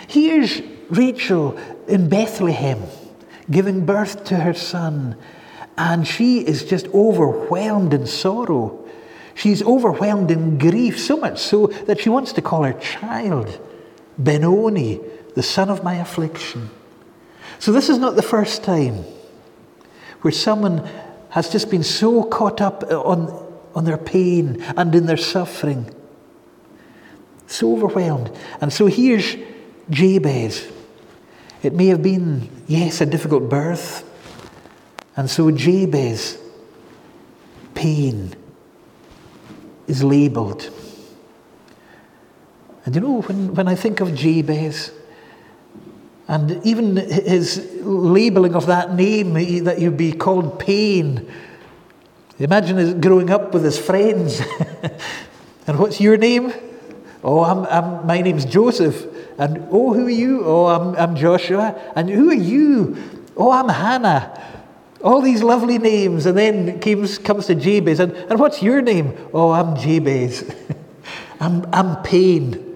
Here's 0.07 0.61
Rachel 0.89 1.57
in 1.87 2.09
Bethlehem 2.09 2.83
giving 3.49 3.85
birth 3.85 4.25
to 4.25 4.37
her 4.37 4.53
son, 4.53 5.15
and 5.77 6.07
she 6.07 6.39
is 6.39 6.63
just 6.63 6.87
overwhelmed 6.89 7.93
in 7.93 8.05
sorrow. 8.05 8.85
She's 9.33 9.63
overwhelmed 9.63 10.29
in 10.29 10.57
grief, 10.57 10.99
so 10.99 11.17
much 11.17 11.39
so 11.39 11.67
that 11.67 12.01
she 12.01 12.09
wants 12.09 12.33
to 12.33 12.41
call 12.41 12.63
her 12.63 12.73
child 12.73 13.59
Benoni, 14.17 14.99
the 15.35 15.43
son 15.43 15.69
of 15.69 15.83
my 15.83 15.95
affliction. 15.95 16.69
So, 17.57 17.71
this 17.71 17.89
is 17.89 17.97
not 17.97 18.15
the 18.15 18.21
first 18.21 18.63
time 18.63 19.05
where 20.21 20.31
someone 20.31 20.87
has 21.29 21.49
just 21.49 21.69
been 21.69 21.83
so 21.83 22.23
caught 22.23 22.61
up 22.61 22.83
uh, 22.83 23.01
on, 23.01 23.29
on 23.75 23.85
their 23.85 23.97
pain 23.97 24.61
and 24.75 24.93
in 24.95 25.05
their 25.05 25.17
suffering, 25.17 25.93
so 27.47 27.73
overwhelmed. 27.73 28.31
And 28.61 28.71
so 28.71 28.87
here's 28.87 29.35
Jabez. 29.89 30.71
It 31.61 31.73
may 31.73 31.87
have 31.87 32.01
been, 32.01 32.49
yes, 32.67 33.01
a 33.01 33.05
difficult 33.05 33.49
birth. 33.49 34.05
And 35.15 35.29
so 35.29 35.51
Jabez, 35.51 36.37
pain, 37.75 38.35
is 39.87 40.03
labelled. 40.03 40.69
And 42.85 42.95
you 42.95 43.01
know, 43.01 43.21
when, 43.21 43.53
when 43.53 43.67
I 43.67 43.75
think 43.75 43.99
of 43.99 44.15
Jabez, 44.15 44.91
and 46.29 46.63
even 46.63 46.95
his 46.95 47.67
labeling 47.81 48.53
of 48.53 48.67
that 48.67 48.93
name, 48.93 49.33
that 49.63 49.79
you'd 49.79 49.97
be 49.97 50.11
called 50.11 50.59
pain. 50.59 51.27
Imagine 52.37 53.01
growing 53.01 53.31
up 53.31 53.51
with 53.51 53.63
his 53.63 53.79
friends. 53.79 54.39
and 55.67 55.79
what's 55.79 55.99
your 55.99 56.17
name? 56.17 56.53
Oh, 57.23 57.43
I'm, 57.43 57.65
I'm, 57.65 58.05
my 58.05 58.21
name's 58.21 58.45
Joseph. 58.45 59.07
And 59.39 59.67
oh, 59.71 59.91
who 59.95 60.05
are 60.05 60.11
you? 60.11 60.45
Oh, 60.45 60.67
I'm, 60.67 60.95
I'm 60.97 61.15
Joshua. 61.15 61.75
And 61.95 62.07
who 62.07 62.29
are 62.29 62.35
you? 62.35 62.95
Oh, 63.35 63.51
I'm 63.51 63.67
Hannah. 63.67 64.39
All 65.03 65.21
these 65.21 65.41
lovely 65.41 65.79
names. 65.79 66.27
And 66.27 66.37
then 66.37 66.79
comes, 66.79 67.17
comes 67.17 67.47
to 67.47 67.55
Jabez. 67.55 67.99
And, 67.99 68.13
and 68.13 68.39
what's 68.39 68.61
your 68.61 68.83
name? 68.83 69.17
Oh, 69.33 69.49
I'm 69.49 69.75
Jabez. 69.75 70.47
I'm, 71.39 71.65
I'm 71.73 72.03
pain. 72.03 72.68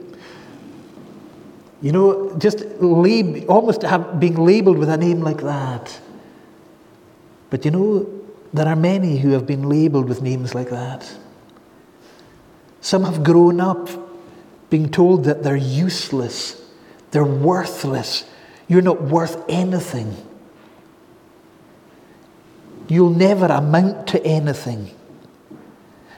You 1.83 1.91
know, 1.91 2.33
just 2.37 2.59
lab- 2.79 3.43
almost 3.49 3.81
have, 3.81 4.17
being 4.17 4.35
labeled 4.35 4.77
with 4.77 4.87
a 4.87 4.95
name 4.95 5.19
like 5.19 5.41
that. 5.41 5.99
But 7.49 7.65
you 7.65 7.71
know, 7.71 8.09
there 8.53 8.67
are 8.67 8.75
many 8.75 9.17
who 9.17 9.31
have 9.31 9.45
been 9.45 9.67
labeled 9.67 10.07
with 10.07 10.21
names 10.21 10.55
like 10.55 10.69
that. 10.69 11.13
Some 12.79 13.03
have 13.03 13.21
grown 13.21 13.59
up 13.59 13.89
being 14.69 14.89
told 14.89 15.25
that 15.25 15.43
they're 15.43 15.57
useless, 15.57 16.59
they're 17.11 17.25
worthless, 17.25 18.23
you're 18.69 18.81
not 18.81 19.01
worth 19.01 19.43
anything. 19.49 20.15
You'll 22.87 23.09
never 23.09 23.47
amount 23.47 24.07
to 24.07 24.25
anything. 24.25 24.91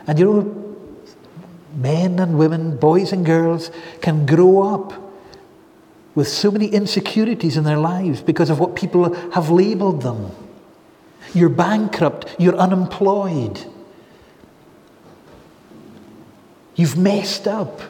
And 0.06 0.20
you 0.20 0.26
know, 0.26 0.78
men 1.76 2.20
and 2.20 2.38
women, 2.38 2.78
boys 2.78 3.12
and 3.12 3.26
girls 3.26 3.72
can 4.02 4.28
grow 4.28 4.62
up 4.74 5.05
with 6.16 6.28
so 6.28 6.50
many 6.50 6.68
insecurities 6.68 7.58
in 7.58 7.66
their 7.66 7.78
lives 7.78 8.22
because 8.22 8.50
of 8.50 8.60
what 8.60 8.76
people 8.76 9.14
have 9.32 9.50
labeled 9.50 10.02
them. 10.02 10.32
You're 11.34 11.50
bankrupt, 11.50 12.34
you're 12.40 12.56
unemployed, 12.56 13.60
you've 16.76 16.98
messed 16.98 17.48
up, 17.48 17.82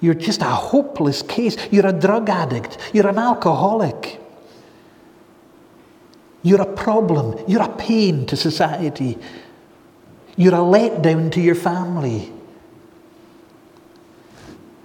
you're 0.00 0.14
just 0.14 0.40
a 0.40 0.46
hopeless 0.46 1.22
case, 1.22 1.56
you're 1.70 1.86
a 1.86 1.92
drug 1.92 2.30
addict, 2.30 2.78
you're 2.92 3.08
an 3.08 3.18
alcoholic. 3.18 4.18
You're 6.42 6.60
a 6.60 6.72
problem. 6.72 7.38
You're 7.46 7.62
a 7.62 7.76
pain 7.76 8.26
to 8.26 8.36
society. 8.36 9.16
You're 10.36 10.54
a 10.54 10.58
letdown 10.58 11.30
to 11.32 11.40
your 11.40 11.54
family. 11.54 12.32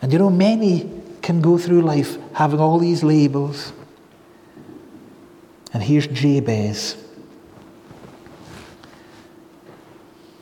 And 0.01 0.13
you 0.13 0.19
know, 0.19 0.29
many 0.29 0.96
can 1.27 1.41
go 1.41 1.57
through 1.57 1.81
life 1.81 2.17
having 2.31 2.61
all 2.61 2.79
these 2.79 3.03
labels. 3.03 3.73
And 5.73 5.83
here's 5.83 6.07
Jabez. 6.07 6.95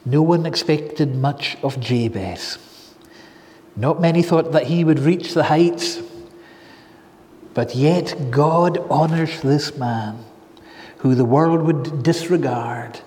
No 0.05 0.21
one 0.21 0.45
expected 0.45 1.15
much 1.15 1.57
of 1.63 1.79
Jabez. 1.79 2.59
Not 3.75 3.99
many 3.99 4.21
thought 4.21 4.51
that 4.51 4.67
he 4.67 4.83
would 4.83 4.99
reach 4.99 5.33
the 5.33 5.45
heights. 5.45 6.03
But 7.55 7.73
yet, 7.73 8.29
God 8.29 8.77
honors 8.91 9.41
this 9.41 9.75
man 9.75 10.23
who 10.99 11.15
the 11.15 11.25
world 11.25 11.63
would 11.63 12.03
disregard. 12.03 12.99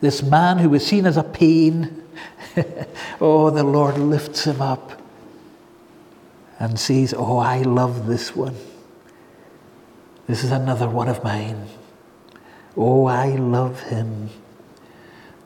This 0.00 0.20
man 0.20 0.58
who 0.58 0.68
was 0.68 0.84
seen 0.84 1.06
as 1.06 1.16
a 1.16 1.22
pain. 1.22 2.02
oh, 3.20 3.50
the 3.50 3.62
Lord 3.62 3.98
lifts 3.98 4.48
him 4.48 4.60
up 4.60 5.03
and 6.64 6.80
says, 6.80 7.14
Oh, 7.16 7.36
I 7.38 7.60
love 7.60 8.06
this 8.06 8.34
one. 8.34 8.56
This 10.26 10.42
is 10.42 10.50
another 10.50 10.88
one 10.88 11.08
of 11.08 11.22
mine. 11.22 11.66
Oh, 12.74 13.04
I 13.04 13.36
love 13.36 13.80
him. 13.82 14.30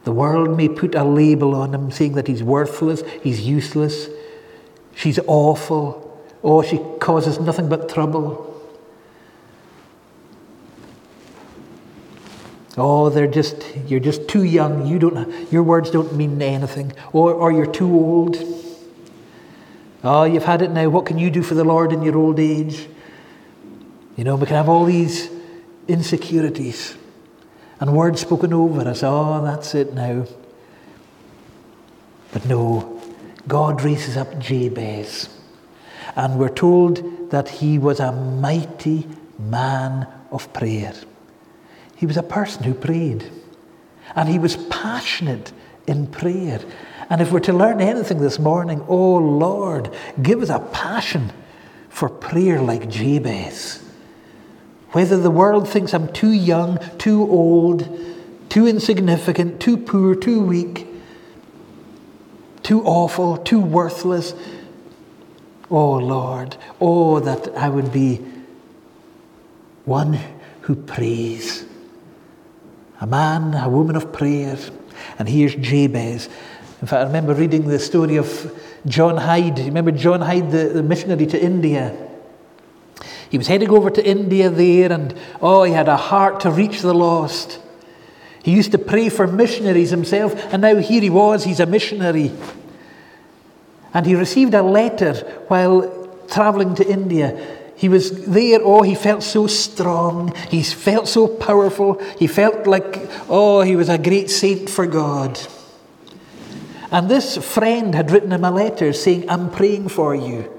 The 0.04 0.12
world 0.12 0.56
may 0.56 0.68
put 0.68 0.94
a 0.94 1.02
label 1.02 1.56
on 1.56 1.74
him 1.74 1.90
saying 1.90 2.12
that 2.12 2.28
he's 2.28 2.42
worthless, 2.42 3.02
he's 3.20 3.40
useless, 3.40 4.08
she's 4.94 5.18
awful, 5.26 6.24
oh, 6.44 6.62
she 6.62 6.78
causes 7.00 7.40
nothing 7.40 7.68
but 7.68 7.88
trouble. 7.88 8.44
Oh, 12.76 13.10
they're 13.10 13.26
just, 13.26 13.56
you're 13.88 13.98
just 13.98 14.28
too 14.28 14.44
young. 14.44 14.86
You 14.86 15.00
don't, 15.00 15.52
your 15.52 15.64
words 15.64 15.90
don't 15.90 16.14
mean 16.14 16.40
anything. 16.40 16.92
Or, 17.12 17.34
or 17.34 17.50
you're 17.50 17.66
too 17.66 17.92
old. 17.92 18.36
Oh, 20.04 20.24
you've 20.24 20.44
had 20.44 20.62
it 20.62 20.70
now. 20.70 20.88
What 20.88 21.06
can 21.06 21.18
you 21.18 21.30
do 21.30 21.42
for 21.42 21.54
the 21.54 21.64
Lord 21.64 21.92
in 21.92 22.02
your 22.02 22.16
old 22.16 22.38
age? 22.38 22.88
You 24.16 24.24
know, 24.24 24.36
we 24.36 24.46
can 24.46 24.56
have 24.56 24.68
all 24.68 24.84
these 24.84 25.30
insecurities 25.88 26.96
and 27.80 27.94
words 27.94 28.20
spoken 28.20 28.52
over 28.52 28.82
us. 28.82 29.02
Oh, 29.02 29.42
that's 29.44 29.74
it 29.74 29.94
now. 29.94 30.26
But 32.32 32.44
no, 32.46 33.00
God 33.46 33.82
raises 33.82 34.16
up 34.16 34.38
Jabez. 34.38 35.28
And 36.14 36.38
we're 36.38 36.48
told 36.48 37.30
that 37.30 37.48
he 37.48 37.78
was 37.78 38.00
a 38.00 38.12
mighty 38.12 39.06
man 39.38 40.06
of 40.30 40.52
prayer. 40.52 40.94
He 41.96 42.06
was 42.06 42.16
a 42.16 42.22
person 42.22 42.64
who 42.64 42.74
prayed. 42.74 43.30
And 44.14 44.28
he 44.28 44.38
was 44.38 44.56
passionate 44.56 45.52
in 45.86 46.06
prayer. 46.06 46.60
And 47.10 47.20
if 47.20 47.32
we're 47.32 47.40
to 47.40 47.52
learn 47.52 47.80
anything 47.80 48.18
this 48.18 48.38
morning, 48.38 48.84
oh 48.86 49.16
Lord, 49.16 49.90
give 50.22 50.42
us 50.42 50.50
a 50.50 50.58
passion 50.58 51.32
for 51.88 52.08
prayer 52.08 52.60
like 52.60 52.88
Jabez. 52.88 53.82
Whether 54.92 55.16
the 55.18 55.30
world 55.30 55.68
thinks 55.68 55.94
I'm 55.94 56.12
too 56.12 56.32
young, 56.32 56.78
too 56.98 57.22
old, 57.22 57.88
too 58.48 58.66
insignificant, 58.66 59.60
too 59.60 59.76
poor, 59.76 60.14
too 60.14 60.40
weak, 60.40 60.86
too 62.62 62.82
awful, 62.84 63.38
too 63.38 63.60
worthless. 63.60 64.34
Oh 65.70 65.94
Lord, 65.94 66.56
oh, 66.80 67.20
that 67.20 67.48
I 67.56 67.68
would 67.68 67.92
be 67.92 68.24
one 69.84 70.18
who 70.62 70.76
prays. 70.76 71.64
A 73.00 73.06
man, 73.06 73.54
a 73.54 73.68
woman 73.68 73.96
of 73.96 74.12
prayer. 74.12 74.58
And 75.18 75.28
here's 75.28 75.54
Jabez. 75.54 76.28
In 76.80 76.86
fact, 76.86 77.00
I 77.00 77.04
remember 77.04 77.34
reading 77.34 77.66
the 77.66 77.78
story 77.78 78.16
of 78.16 78.52
John 78.86 79.16
Hyde. 79.16 79.58
You 79.58 79.64
remember 79.64 79.90
John 79.90 80.20
Hyde, 80.20 80.50
the, 80.52 80.68
the 80.68 80.82
missionary 80.82 81.26
to 81.26 81.42
India? 81.42 81.96
He 83.30 83.36
was 83.36 83.48
heading 83.48 83.70
over 83.70 83.90
to 83.90 84.06
India 84.06 84.48
there, 84.48 84.92
and 84.92 85.14
oh, 85.42 85.64
he 85.64 85.72
had 85.72 85.88
a 85.88 85.96
heart 85.96 86.40
to 86.40 86.50
reach 86.50 86.80
the 86.80 86.94
lost. 86.94 87.60
He 88.44 88.52
used 88.52 88.72
to 88.72 88.78
pray 88.78 89.08
for 89.08 89.26
missionaries 89.26 89.90
himself, 89.90 90.34
and 90.52 90.62
now 90.62 90.76
here 90.76 91.02
he 91.02 91.10
was, 91.10 91.44
he's 91.44 91.60
a 91.60 91.66
missionary. 91.66 92.32
And 93.92 94.06
he 94.06 94.14
received 94.14 94.54
a 94.54 94.62
letter 94.62 95.14
while 95.48 96.08
traveling 96.28 96.76
to 96.76 96.88
India. 96.88 97.56
He 97.76 97.88
was 97.88 98.26
there, 98.26 98.60
oh, 98.62 98.82
he 98.82 98.94
felt 98.94 99.22
so 99.22 99.46
strong. 99.46 100.34
He 100.48 100.62
felt 100.62 101.08
so 101.08 101.26
powerful. 101.26 102.00
He 102.18 102.26
felt 102.26 102.66
like, 102.66 103.08
oh, 103.28 103.62
he 103.62 103.76
was 103.76 103.88
a 103.88 103.98
great 103.98 104.30
saint 104.30 104.70
for 104.70 104.86
God. 104.86 105.38
And 106.90 107.08
this 107.08 107.36
friend 107.36 107.94
had 107.94 108.10
written 108.10 108.32
him 108.32 108.44
a 108.44 108.50
letter 108.50 108.92
saying, 108.92 109.28
I'm 109.28 109.50
praying 109.50 109.88
for 109.88 110.14
you. 110.14 110.52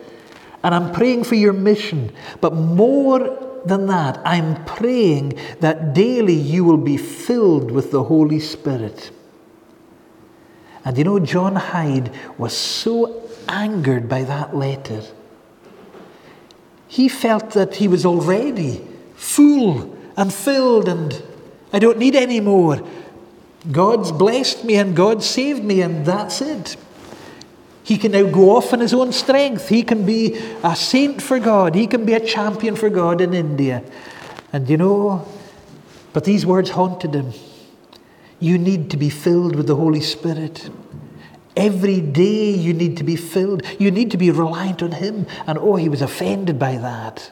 And 0.64 0.76
I'm 0.76 0.92
praying 0.92 1.24
for 1.24 1.36
your 1.36 1.54
mission. 1.54 2.12
But 2.42 2.54
more 2.54 3.62
than 3.66 3.88
that, 3.88 4.20
I'm 4.26 4.64
praying 4.66 5.40
that 5.60 5.94
daily 5.94 6.34
you 6.34 6.64
will 6.64 6.78
be 6.78 6.98
filled 6.98 7.72
with 7.72 7.92
the 7.92 8.04
Holy 8.04 8.40
Spirit. 8.40 9.12
And 10.86 10.98
you 10.98 11.04
know, 11.04 11.20
John 11.20 11.56
Hyde 11.56 12.12
was 12.38 12.56
so 12.56 13.30
angered 13.48 14.08
by 14.08 14.24
that 14.24 14.56
letter. 14.56 15.02
He 16.88 17.10
felt 17.10 17.52
that 17.52 17.76
he 17.76 17.88
was 17.88 18.06
already 18.06 18.86
full 19.16 19.96
and 20.18 20.34
filled, 20.34 20.88
and 20.88 21.22
I 21.72 21.80
don't 21.80 21.98
need 21.98 22.16
any 22.16 22.40
more. 22.40 22.82
God's 23.72 24.12
blessed 24.12 24.64
me 24.64 24.76
and 24.76 24.96
God 24.96 25.24
saved 25.24 25.64
me, 25.64 25.82
and 25.82 26.06
that's 26.06 26.42
it. 26.42 26.78
He 27.84 27.98
can 27.98 28.12
now 28.12 28.30
go 28.30 28.56
off 28.56 28.72
on 28.72 28.80
his 28.80 28.94
own 28.94 29.12
strength. 29.12 29.70
He 29.70 29.84
can 29.84 30.06
be 30.06 30.36
a 30.64 30.76
saint 30.76 31.22
for 31.22 31.40
God. 31.40 31.76
He 31.76 31.88
can 31.88 32.06
be 32.06 32.14
a 32.14 32.20
champion 32.20 32.76
for 32.76 32.90
God 32.90 33.20
in 33.20 33.34
India. 33.34 33.84
And 34.54 34.70
you 34.70 34.78
know, 34.78 35.28
but 36.14 36.24
these 36.24 36.46
words 36.46 36.70
haunted 36.70 37.16
him. 37.16 37.34
You 38.40 38.58
need 38.58 38.90
to 38.92 38.98
be 38.98 39.10
filled 39.10 39.56
with 39.56 39.68
the 39.68 39.76
Holy 39.76 40.02
Spirit. 40.02 40.70
Every 41.58 42.00
day 42.00 42.52
you 42.52 42.74
need 42.74 42.96
to 42.98 43.04
be 43.04 43.16
filled. 43.16 43.64
You 43.80 43.92
need 43.92 44.12
to 44.12 44.18
be 44.18 44.32
reliant 44.32 44.82
on 44.82 44.94
Him. 44.94 45.28
And 45.46 45.58
oh, 45.58 45.76
he 45.76 45.90
was 45.90 46.02
offended 46.02 46.58
by 46.58 46.78
that. 46.78 47.32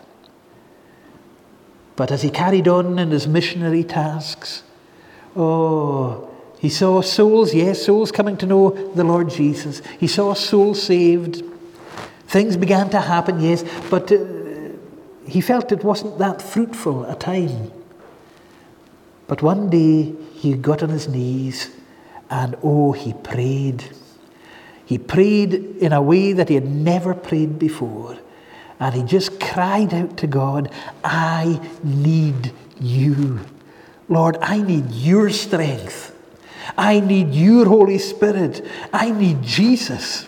But 1.95 2.11
as 2.11 2.21
he 2.21 2.29
carried 2.29 2.67
on 2.67 2.99
in 2.99 3.11
his 3.11 3.27
missionary 3.27 3.83
tasks, 3.83 4.63
oh, 5.35 6.29
he 6.59 6.69
saw 6.69 7.01
souls, 7.01 7.53
yes, 7.53 7.85
souls 7.85 8.11
coming 8.11 8.37
to 8.37 8.45
know 8.45 8.69
the 8.93 9.03
Lord 9.03 9.29
Jesus. 9.29 9.81
He 9.99 10.07
saw 10.07 10.33
souls 10.33 10.81
saved. 10.81 11.43
Things 12.27 12.57
began 12.57 12.89
to 12.89 12.99
happen, 12.99 13.39
yes, 13.39 13.63
but 13.89 14.11
uh, 14.11 14.17
he 15.25 15.41
felt 15.41 15.71
it 15.71 15.83
wasn't 15.83 16.17
that 16.17 16.41
fruitful 16.41 17.05
a 17.05 17.15
time. 17.15 17.71
But 19.27 19.41
one 19.41 19.69
day 19.69 20.13
he 20.33 20.53
got 20.53 20.81
on 20.81 20.89
his 20.89 21.07
knees 21.07 21.69
and 22.29 22.55
oh, 22.63 22.93
he 22.93 23.13
prayed. 23.13 23.83
He 24.85 24.97
prayed 24.97 25.53
in 25.53 25.91
a 25.91 26.01
way 26.01 26.33
that 26.33 26.49
he 26.49 26.55
had 26.55 26.67
never 26.67 27.13
prayed 27.13 27.59
before. 27.59 28.17
And 28.79 28.95
he 28.95 29.03
just 29.03 29.39
cried 29.39 29.93
out 29.93 30.17
to 30.17 30.27
God, 30.27 30.71
I 31.03 31.59
need 31.83 32.53
you. 32.79 33.41
Lord, 34.09 34.37
I 34.41 34.61
need 34.61 34.91
your 34.91 35.29
strength. 35.29 36.13
I 36.77 36.99
need 36.99 37.33
your 37.33 37.65
Holy 37.65 37.97
Spirit. 37.97 38.65
I 38.93 39.11
need 39.11 39.41
Jesus. 39.43 40.27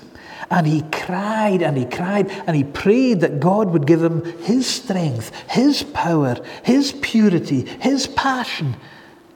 And 0.51 0.65
he 0.65 0.81
cried 0.91 1.61
and 1.61 1.77
he 1.77 1.85
cried 1.85 2.29
and 2.29 2.55
he 2.55 2.63
prayed 2.63 3.21
that 3.21 3.39
God 3.39 3.71
would 3.71 3.85
give 3.85 4.03
him 4.03 4.23
his 4.39 4.65
strength, 4.65 5.31
his 5.49 5.83
power, 5.83 6.37
his 6.63 6.91
purity, 6.91 7.65
his 7.65 8.07
passion, 8.07 8.75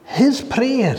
his 0.05 0.41
prayer. 0.41 0.95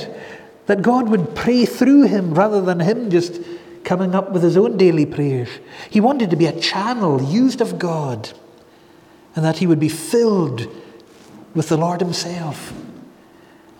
That 0.66 0.83
God 0.83 1.09
would 1.09 1.35
pray 1.35 1.66
through 1.66 2.04
him 2.04 2.33
rather 2.33 2.61
than 2.61 2.80
him 2.80 3.11
just 3.11 3.40
coming 3.83 4.14
up 4.14 4.30
with 4.30 4.42
his 4.42 4.57
own 4.57 4.76
daily 4.76 5.04
prayers. 5.04 5.48
He 5.90 6.00
wanted 6.00 6.30
to 6.30 6.37
be 6.37 6.46
a 6.46 6.59
channel 6.59 7.20
used 7.20 7.61
of 7.61 7.78
God 7.78 8.30
and 9.37 9.44
that 9.44 9.59
he 9.59 9.66
would 9.66 9.80
be 9.80 9.88
filled 9.88 10.66
with 11.54 11.68
the 11.68 11.76
Lord 11.76 12.00
himself. 12.00 12.72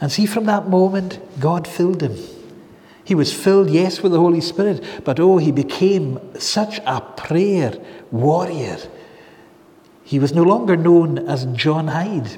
And 0.05 0.13
see, 0.13 0.27
from 0.27 0.45
that 0.45 0.69
moment, 0.69 1.19
God 1.41 1.67
filled 1.67 2.03
him. 2.03 2.15
He 3.05 3.15
was 3.15 3.33
filled, 3.33 3.71
yes, 3.71 4.03
with 4.03 4.13
the 4.13 4.19
Holy 4.19 4.43
Spirit, 4.43 4.85
but 5.03 5.19
oh, 5.19 5.39
he 5.39 5.51
became 5.51 6.21
such 6.39 6.79
a 6.85 7.01
prayer 7.01 7.73
warrior. 8.11 8.77
He 10.05 10.19
was 10.19 10.35
no 10.35 10.43
longer 10.43 10.77
known 10.77 11.27
as 11.27 11.47
John 11.47 11.89
Hyde. 11.89 12.37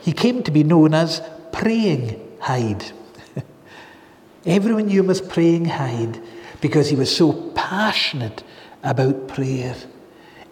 He 0.00 0.12
came 0.12 0.42
to 0.42 0.50
be 0.50 0.64
known 0.64 0.94
as 0.94 1.22
Praying 1.52 2.20
Hyde. 2.40 2.90
Everyone 4.44 4.86
knew 4.86 5.04
him 5.04 5.10
as 5.10 5.20
Praying 5.20 5.66
Hyde 5.66 6.20
because 6.60 6.88
he 6.88 6.96
was 6.96 7.16
so 7.16 7.52
passionate 7.54 8.42
about 8.82 9.28
prayer. 9.28 9.76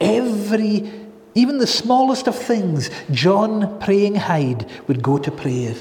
Every, 0.00 0.88
even 1.34 1.58
the 1.58 1.66
smallest 1.66 2.28
of 2.28 2.38
things, 2.38 2.90
John 3.10 3.80
Praying 3.80 4.14
Hyde 4.14 4.70
would 4.86 5.02
go 5.02 5.18
to 5.18 5.32
prayer. 5.32 5.74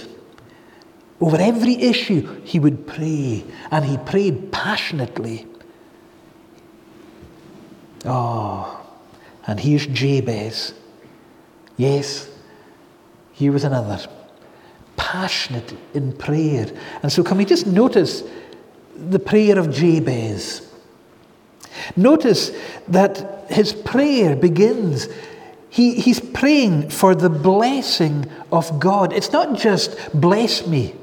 Over 1.22 1.38
every 1.38 1.76
issue, 1.76 2.42
he 2.44 2.60
would 2.60 2.86
pray, 2.86 3.44
and 3.72 3.86
he 3.86 3.98
prayed 3.98 4.52
passionately. 4.52 5.48
Oh, 8.04 8.86
and 9.48 9.60
here's 9.60 9.88
Jabez. 9.88 10.74
Yes, 11.78 12.30
here 13.34 13.52
was 13.52 13.64
another. 13.64 14.00
Passionate 14.98 15.74
in 15.94 16.12
prayer. 16.14 16.68
And 17.02 17.12
so, 17.12 17.24
can 17.24 17.38
we 17.38 17.46
just 17.46 17.66
notice 17.66 18.24
the 18.96 19.20
prayer 19.20 19.60
of 19.60 19.72
Jabez. 19.72 20.62
Notice 21.96 22.52
that 22.88 23.46
his 23.50 23.74
prayer 23.74 24.36
begins, 24.36 25.08
he, 25.70 25.96
he's 25.96 26.20
praying 26.20 26.90
for 26.90 27.14
the 27.14 27.30
blessing 27.30 28.26
of 28.52 28.80
God. 28.80 29.14
It's 29.14 29.32
not 29.32 29.58
just 29.58 29.98
bless 30.14 30.66
me, 30.66 30.96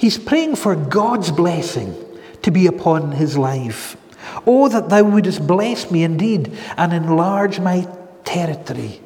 he's 0.00 0.16
praying 0.16 0.56
for 0.56 0.74
God's 0.74 1.30
blessing 1.30 1.94
to 2.40 2.50
be 2.50 2.66
upon 2.66 3.12
his 3.12 3.36
life. 3.36 3.98
Oh, 4.46 4.66
that 4.68 4.88
thou 4.88 5.04
wouldest 5.04 5.46
bless 5.46 5.90
me 5.90 6.04
indeed 6.04 6.56
and 6.78 6.94
enlarge 6.94 7.60
my 7.60 7.86
territory. 8.24 9.02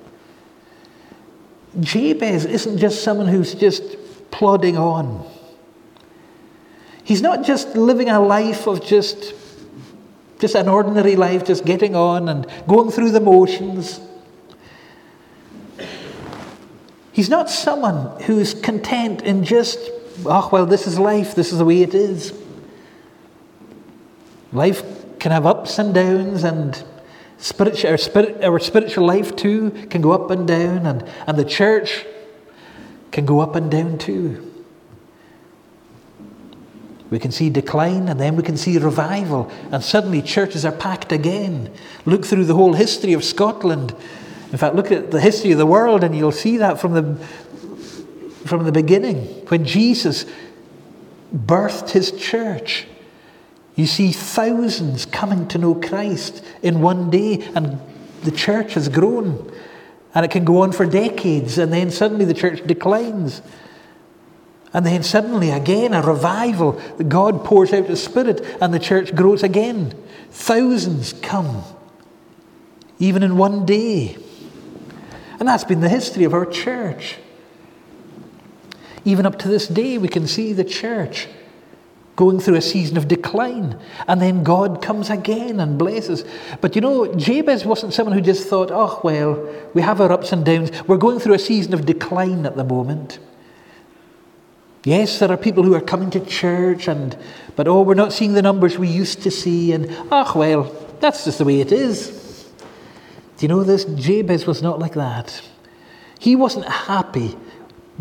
Jabez 1.80 2.44
isn't 2.44 2.78
just 2.78 3.02
someone 3.02 3.26
who's 3.26 3.56
just 3.56 3.82
plodding 4.30 4.78
on. 4.78 5.28
He's 7.02 7.22
not 7.22 7.44
just 7.44 7.74
living 7.74 8.08
a 8.08 8.20
life 8.20 8.68
of 8.68 8.84
just, 8.84 9.34
just 10.38 10.54
an 10.54 10.68
ordinary 10.68 11.16
life, 11.16 11.44
just 11.44 11.64
getting 11.64 11.96
on 11.96 12.28
and 12.28 12.46
going 12.68 12.92
through 12.92 13.10
the 13.10 13.20
motions. 13.20 14.00
He's 17.10 17.28
not 17.28 17.50
someone 17.50 18.20
who's 18.22 18.54
content 18.54 19.22
in 19.22 19.44
just, 19.44 19.78
oh, 20.24 20.48
well, 20.52 20.66
this 20.66 20.86
is 20.86 20.98
life, 20.98 21.34
this 21.34 21.52
is 21.52 21.58
the 21.58 21.64
way 21.64 21.82
it 21.82 21.94
is. 21.94 22.32
Life 24.52 24.82
can 25.18 25.32
have 25.32 25.46
ups 25.46 25.78
and 25.78 25.94
downs, 25.94 26.44
and 26.44 26.82
spiritual, 27.38 27.90
our, 27.90 27.98
spirit, 27.98 28.44
our 28.44 28.58
spiritual 28.58 29.06
life 29.06 29.34
too 29.36 29.70
can 29.90 30.00
go 30.00 30.12
up 30.12 30.30
and 30.30 30.46
down, 30.46 30.86
and, 30.86 31.04
and 31.26 31.38
the 31.38 31.44
church 31.44 32.04
can 33.10 33.26
go 33.26 33.40
up 33.40 33.56
and 33.56 33.70
down 33.70 33.98
too. 33.98 34.50
We 37.10 37.18
can 37.18 37.30
see 37.30 37.48
decline 37.48 38.08
and 38.08 38.18
then 38.18 38.34
we 38.34 38.42
can 38.42 38.56
see 38.56 38.76
revival, 38.78 39.50
and 39.70 39.84
suddenly 39.84 40.20
churches 40.20 40.64
are 40.64 40.72
packed 40.72 41.12
again. 41.12 41.70
Look 42.06 42.24
through 42.24 42.46
the 42.46 42.54
whole 42.54 42.72
history 42.72 43.12
of 43.12 43.22
Scotland. 43.22 43.94
In 44.50 44.58
fact, 44.58 44.74
look 44.74 44.90
at 44.90 45.10
the 45.10 45.20
history 45.20 45.52
of 45.52 45.58
the 45.58 45.66
world, 45.66 46.02
and 46.02 46.16
you'll 46.16 46.32
see 46.32 46.56
that 46.58 46.80
from 46.80 46.92
the, 46.92 47.26
from 48.56 48.64
the 48.66 48.72
beginning. 48.72 49.16
When 49.48 49.64
Jesus 49.64 50.26
birthed 51.34 51.90
his 51.90 52.12
church, 52.12 52.86
you 53.74 53.86
see 53.86 54.12
thousands 54.12 55.06
coming 55.06 55.48
to 55.48 55.58
know 55.58 55.74
Christ 55.74 56.44
in 56.62 56.80
one 56.80 57.10
day, 57.10 57.42
and 57.56 57.80
the 58.22 58.30
church 58.30 58.74
has 58.74 58.88
grown. 58.88 59.52
And 60.14 60.24
it 60.24 60.30
can 60.30 60.44
go 60.44 60.62
on 60.62 60.70
for 60.70 60.86
decades, 60.86 61.58
and 61.58 61.72
then 61.72 61.90
suddenly 61.90 62.24
the 62.24 62.34
church 62.34 62.64
declines. 62.64 63.42
And 64.72 64.86
then 64.86 65.02
suddenly, 65.02 65.50
again, 65.50 65.92
a 65.92 66.02
revival. 66.02 66.80
God 67.08 67.44
pours 67.44 67.72
out 67.72 67.86
His 67.86 68.02
Spirit 68.02 68.40
and 68.60 68.72
the 68.72 68.78
church 68.78 69.14
grows 69.14 69.42
again. 69.42 69.94
Thousands 70.30 71.12
come, 71.12 71.62
even 73.00 73.22
in 73.24 73.36
one 73.36 73.66
day. 73.66 74.16
And 75.40 75.48
that's 75.48 75.64
been 75.64 75.80
the 75.80 75.88
history 75.88 76.24
of 76.24 76.34
our 76.34 76.46
church. 76.46 77.18
Even 79.04 79.26
up 79.26 79.38
to 79.40 79.48
this 79.48 79.68
day, 79.68 79.98
we 79.98 80.08
can 80.08 80.26
see 80.26 80.52
the 80.52 80.64
church 80.64 81.28
going 82.16 82.38
through 82.38 82.54
a 82.54 82.62
season 82.62 82.96
of 82.96 83.08
decline. 83.08 83.78
And 84.06 84.20
then 84.20 84.44
God 84.44 84.80
comes 84.80 85.10
again 85.10 85.60
and 85.60 85.78
blesses. 85.78 86.24
But 86.60 86.74
you 86.74 86.80
know, 86.80 87.12
Jabez 87.14 87.64
wasn't 87.64 87.92
someone 87.92 88.14
who 88.16 88.22
just 88.22 88.48
thought, 88.48 88.70
oh, 88.70 89.00
well, 89.02 89.48
we 89.74 89.82
have 89.82 90.00
our 90.00 90.12
ups 90.12 90.32
and 90.32 90.44
downs. 90.44 90.70
We're 90.86 90.96
going 90.96 91.18
through 91.18 91.34
a 91.34 91.38
season 91.38 91.74
of 91.74 91.86
decline 91.86 92.46
at 92.46 92.56
the 92.56 92.64
moment. 92.64 93.18
Yes, 94.84 95.18
there 95.18 95.32
are 95.32 95.38
people 95.38 95.64
who 95.64 95.74
are 95.74 95.80
coming 95.80 96.10
to 96.10 96.20
church, 96.20 96.88
and 96.88 97.16
but 97.56 97.66
oh, 97.66 97.80
we're 97.80 97.94
not 97.94 98.12
seeing 98.12 98.34
the 98.34 98.42
numbers 98.42 98.76
we 98.76 98.86
used 98.86 99.22
to 99.22 99.30
see, 99.30 99.72
and 99.72 99.88
ah, 100.12 100.30
oh, 100.34 100.38
well, 100.38 100.96
that's 101.00 101.24
just 101.24 101.38
the 101.38 101.44
way 101.46 101.62
it 101.62 101.72
is. 101.72 102.50
Do 103.38 103.44
you 103.46 103.48
know 103.48 103.64
this? 103.64 103.86
Jabez 103.86 104.46
was 104.46 104.60
not 104.62 104.78
like 104.78 104.92
that. 104.92 105.40
He 106.18 106.36
wasn't 106.36 106.68
happy 106.68 107.34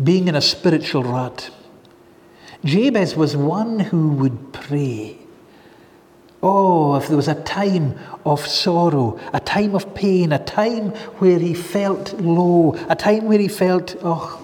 being 0.02 0.28
in 0.28 0.34
a 0.34 0.40
spiritual 0.40 1.04
rut. 1.04 1.50
Jabez 2.64 3.14
was 3.14 3.36
one 3.36 3.78
who 3.78 4.08
would 4.12 4.52
pray. 4.52 5.18
Oh, 6.42 6.96
if 6.96 7.08
there 7.08 7.16
was 7.16 7.28
a 7.28 7.42
time 7.42 7.98
of 8.24 8.46
sorrow, 8.46 9.18
a 9.32 9.40
time 9.40 9.74
of 9.74 9.94
pain, 9.94 10.32
a 10.32 10.44
time 10.44 10.90
where 11.18 11.38
he 11.38 11.54
felt 11.54 12.12
low, 12.20 12.74
a 12.88 12.96
time 12.96 13.26
where 13.26 13.38
he 13.38 13.48
felt, 13.48 13.96
oh, 14.02 14.40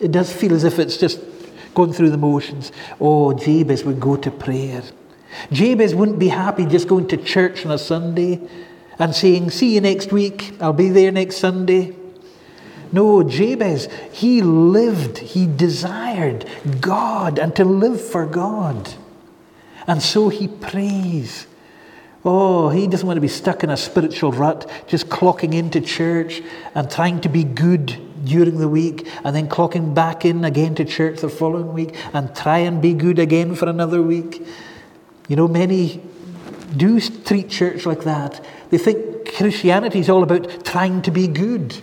it 0.00 0.10
does 0.10 0.32
feel 0.32 0.54
as 0.54 0.64
if 0.64 0.78
it's 0.78 0.96
just 0.96 1.20
going 1.74 1.92
through 1.92 2.10
the 2.10 2.18
motions. 2.18 2.72
Oh, 3.00 3.32
Jabez 3.32 3.84
would 3.84 4.00
go 4.00 4.16
to 4.16 4.30
prayer. 4.30 4.82
Jabez 5.52 5.94
wouldn't 5.94 6.18
be 6.18 6.28
happy 6.28 6.66
just 6.66 6.88
going 6.88 7.06
to 7.08 7.16
church 7.16 7.64
on 7.64 7.72
a 7.72 7.78
Sunday 7.78 8.40
and 8.98 9.14
saying, 9.14 9.50
See 9.50 9.74
you 9.74 9.80
next 9.80 10.12
week, 10.12 10.54
I'll 10.60 10.72
be 10.72 10.88
there 10.88 11.12
next 11.12 11.36
Sunday. 11.36 11.96
No, 12.92 13.22
Jabez, 13.22 13.88
he 14.12 14.42
lived, 14.42 15.18
he 15.18 15.46
desired 15.46 16.48
God 16.80 17.38
and 17.38 17.54
to 17.56 17.64
live 17.64 18.00
for 18.00 18.26
God. 18.26 18.94
And 19.86 20.02
so 20.02 20.28
he 20.28 20.48
prays. 20.48 21.46
Oh, 22.24 22.68
he 22.68 22.86
doesn't 22.86 23.06
want 23.06 23.16
to 23.16 23.22
be 23.22 23.28
stuck 23.28 23.64
in 23.64 23.70
a 23.70 23.76
spiritual 23.76 24.32
rut, 24.32 24.70
just 24.86 25.08
clocking 25.08 25.54
into 25.54 25.80
church 25.80 26.42
and 26.74 26.90
trying 26.90 27.20
to 27.22 27.28
be 27.28 27.44
good 27.44 27.98
during 28.24 28.58
the 28.58 28.68
week 28.68 29.08
and 29.24 29.34
then 29.34 29.48
clocking 29.48 29.94
back 29.94 30.24
in 30.24 30.44
again 30.44 30.74
to 30.74 30.84
church 30.84 31.20
the 31.20 31.30
following 31.30 31.72
week 31.72 31.96
and 32.12 32.34
try 32.36 32.58
and 32.58 32.82
be 32.82 32.92
good 32.92 33.18
again 33.18 33.54
for 33.54 33.68
another 33.68 34.02
week. 34.02 34.46
You 35.28 35.36
know, 35.36 35.48
many 35.48 36.02
do 36.76 37.00
treat 37.00 37.48
church 37.48 37.86
like 37.86 38.02
that. 38.02 38.44
They 38.70 38.78
think 38.78 39.34
Christianity 39.34 40.00
is 40.00 40.10
all 40.10 40.22
about 40.22 40.64
trying 40.64 41.02
to 41.02 41.10
be 41.10 41.26
good. 41.26 41.76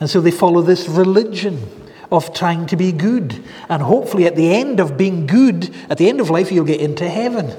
And 0.00 0.08
so 0.08 0.20
they 0.20 0.30
follow 0.30 0.62
this 0.62 0.88
religion 0.88 1.68
of 2.10 2.34
trying 2.34 2.66
to 2.66 2.76
be 2.76 2.90
good. 2.90 3.44
And 3.68 3.82
hopefully, 3.82 4.26
at 4.26 4.34
the 4.34 4.52
end 4.52 4.80
of 4.80 4.96
being 4.96 5.26
good, 5.26 5.72
at 5.88 5.98
the 5.98 6.08
end 6.08 6.20
of 6.20 6.30
life, 6.30 6.50
you'll 6.50 6.64
get 6.64 6.80
into 6.80 7.08
heaven. 7.08 7.54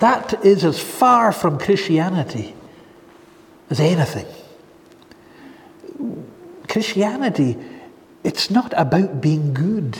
That 0.00 0.44
is 0.44 0.64
as 0.64 0.80
far 0.80 1.32
from 1.32 1.58
Christianity 1.58 2.54
as 3.70 3.80
anything. 3.80 4.26
Christianity, 6.68 7.56
it's 8.24 8.50
not 8.50 8.74
about 8.76 9.20
being 9.20 9.54
good. 9.54 9.98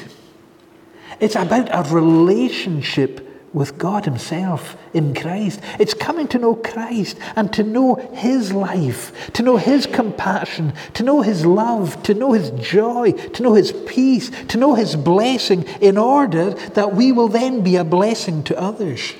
It's 1.21 1.37
about 1.37 1.69
a 1.71 1.95
relationship 1.95 3.30
with 3.53 3.79
God 3.79 4.05
Himself 4.05 4.77
in 4.95 5.15
Christ. 5.15 5.61
It's 5.79 5.95
coming 5.95 6.29
to 6.29 6.39
know 6.39 6.55
Christ 6.55 7.19
and 7.35 7.53
to 7.53 7.63
know 7.63 7.97
His 8.15 8.53
life, 8.53 9.33
to 9.33 9.43
know 9.43 9.57
His 9.57 9.87
compassion, 9.87 10.73
to 10.95 11.03
know 11.03 11.23
His 11.23 11.45
love, 11.45 12.03
to 12.05 12.15
know 12.15 12.33
His 12.33 12.51
joy, 12.51 13.13
to 13.13 13.43
know 13.43 13.55
His 13.55 13.73
peace, 13.73 14.31
to 14.49 14.59
know 14.59 14.75
His 14.75 14.95
blessing, 14.95 15.65
in 15.81 15.99
order 15.99 16.51
that 16.51 16.95
we 16.95 17.11
will 17.13 17.29
then 17.29 17.63
be 17.63 17.77
a 17.77 17.85
blessing 17.85 18.45
to 18.45 18.59
others. 18.59 19.15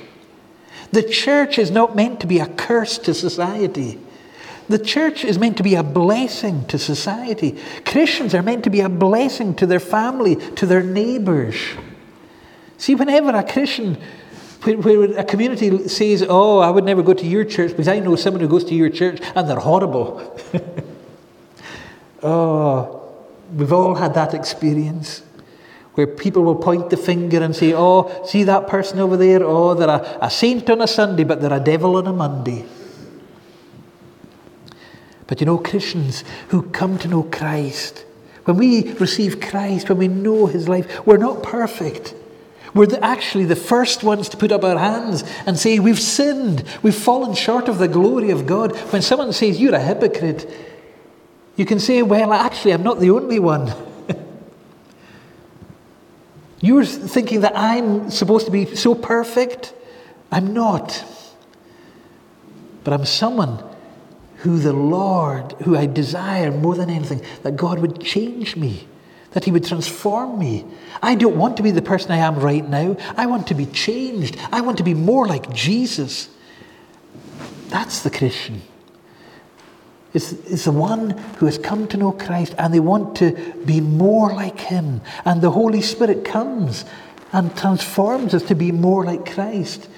The 0.93 1.03
church 1.03 1.59
is 1.59 1.71
not 1.71 1.97
meant 1.97 2.21
to 2.21 2.27
be 2.27 2.39
a 2.39 2.47
curse 2.47 2.99
to 2.99 3.15
society. 3.15 3.99
The 4.69 4.79
church 4.79 5.25
is 5.25 5.39
meant 5.39 5.57
to 5.57 5.65
be 5.65 5.75
a 5.75 5.83
blessing 5.83 6.65
to 6.67 6.79
society. 6.79 7.59
Christians 7.85 8.35
are 8.35 8.43
meant 8.43 8.63
to 8.65 8.71
be 8.71 8.81
a 8.81 8.89
blessing 8.89 9.55
to 9.57 9.67
their 9.67 9.81
family, 9.81 10.37
to 10.55 10.67
their 10.67 10.83
neighbours. 10.83 11.57
See, 12.81 12.95
whenever 12.95 13.29
a 13.37 13.43
Christian, 13.43 13.99
where 14.65 15.19
a 15.19 15.23
community 15.23 15.87
says, 15.87 16.25
Oh, 16.27 16.61
I 16.61 16.71
would 16.71 16.85
never 16.85 17.03
go 17.03 17.13
to 17.13 17.27
your 17.27 17.45
church 17.45 17.73
because 17.73 17.89
I 17.89 17.99
know 17.99 18.17
someone 18.17 18.41
who 18.41 18.49
goes 18.49 18.65
to 18.65 18.75
your 18.75 18.89
church 18.89 19.21
and 19.35 19.47
they're 19.47 19.61
horrible. 19.61 20.35
oh, 22.23 23.03
we've 23.55 23.71
all 23.71 23.97
had 23.97 24.15
that 24.15 24.33
experience 24.33 25.23
where 25.93 26.07
people 26.07 26.43
will 26.43 26.57
point 26.57 26.89
the 26.89 26.97
finger 26.97 27.43
and 27.43 27.55
say, 27.55 27.75
Oh, 27.75 28.25
see 28.25 28.45
that 28.45 28.67
person 28.67 28.99
over 28.99 29.19
there? 29.19 29.45
Oh, 29.45 29.75
they're 29.75 29.87
a, 29.87 30.19
a 30.23 30.31
saint 30.31 30.71
on 30.71 30.81
a 30.81 30.87
Sunday, 30.87 31.25
but 31.25 31.43
they're 31.43 31.53
a 31.53 31.61
devil 31.61 31.97
on 31.97 32.07
a 32.07 32.15
Monday. 32.15 32.65
But 35.27 35.41
you 35.41 35.45
know, 35.45 35.59
Christians 35.59 36.25
who 36.49 36.63
come 36.63 36.99
to 37.01 37.09
know 37.09 37.25
Christ, 37.25 38.07
when 38.45 38.57
we 38.57 38.95
receive 38.95 39.39
Christ, 39.39 39.91
when 39.91 39.99
we 39.99 40.09
know 40.09 40.47
his 40.47 40.67
life, 40.67 41.07
we're 41.07 41.19
not 41.19 41.43
perfect. 41.43 42.15
We're 42.75 42.87
the, 42.87 43.05
actually 43.05 43.47
the 43.47 43.57
first 43.57 44.05
ones 44.05 44.29
to 44.29 44.37
put 44.37 44.53
up 44.53 44.65
our 44.65 44.79
hands 44.79 45.25
and 45.47 45.59
say, 45.59 45.79
We've 45.79 46.01
sinned. 46.01 46.65
We've 46.83 46.95
fallen 46.95 47.35
short 47.35 47.69
of 47.69 47.79
the 47.79 47.89
glory 47.89 48.31
of 48.31 48.47
God. 48.47 48.77
When 48.93 49.03
someone 49.03 49.33
says, 49.33 49.61
You're 49.61 49.75
a 49.75 49.81
hypocrite, 49.81 50.49
you 51.57 51.67
can 51.67 51.81
say, 51.81 52.03
Well, 52.03 52.33
actually, 52.33 52.73
I'm 52.73 52.83
not 52.83 53.01
the 53.01 53.11
only 53.11 53.39
one. 53.39 53.73
You're 56.61 56.85
thinking 56.85 57.41
that 57.41 57.57
I'm 57.57 58.11
supposed 58.11 58.47
to 58.47 58.53
be 58.53 58.77
so 58.77 58.95
perfect. 58.95 59.75
I'm 60.31 60.55
not. 60.55 61.05
But 62.85 62.95
I'm 62.95 63.05
someone 63.05 63.63
who 64.37 64.59
the 64.59 64.73
Lord, 64.73 65.53
who 65.65 65.77
I 65.77 65.87
desire 65.87 66.51
more 66.51 66.75
than 66.75 66.89
anything, 66.89 67.21
that 67.43 67.57
God 67.57 67.81
would 67.81 68.01
change 68.01 68.57
me, 68.57 68.87
that 69.33 69.45
He 69.45 69.53
would 69.53 69.65
transform 69.65 70.39
me. 70.39 70.65
I 71.03 71.15
don't 71.15 71.37
want 71.37 71.57
to 71.57 71.63
be 71.63 71.71
the 71.71 71.83
person 71.83 72.11
I 72.13 72.19
am 72.19 72.37
right 72.39 72.67
now. 72.67 72.97
I 73.17 73.27
want 73.27 73.47
to 73.49 73.55
be 73.55 73.67
changed. 73.67 74.37
I 74.53 74.61
want 74.61 74.79
to 74.79 74.85
be 74.85 74.95
more 74.95 75.27
like 75.27 75.53
Jesus. 75.53 76.29
That's 77.69 78.01
the 78.01 78.11
Christian. 78.11 78.63
It's, 80.13 80.33
it's 80.33 80.65
the 80.65 80.73
one 80.73 81.11
who 81.39 81.47
has 81.47 81.57
come 81.57 81.87
to 81.89 81.97
know 81.97 82.13
Christ 82.13 82.55
and 82.59 82.75
they 82.75 82.81
want 82.81 83.17
to 83.19 83.33
be 83.65 83.81
more 83.81 84.33
like 84.33 84.59
Him. 84.59 85.03
And 85.25 85.41
the 85.41 85.53
Holy 85.53 85.83
Spirit 85.83 86.25
comes 86.25 86.85
and 87.33 87.57
transforms 87.57 88.35
us 88.35 88.43
to 88.45 88.57
be 88.57 88.73
more 88.73 89.05
like 89.05 89.33
Christ. 89.33 89.89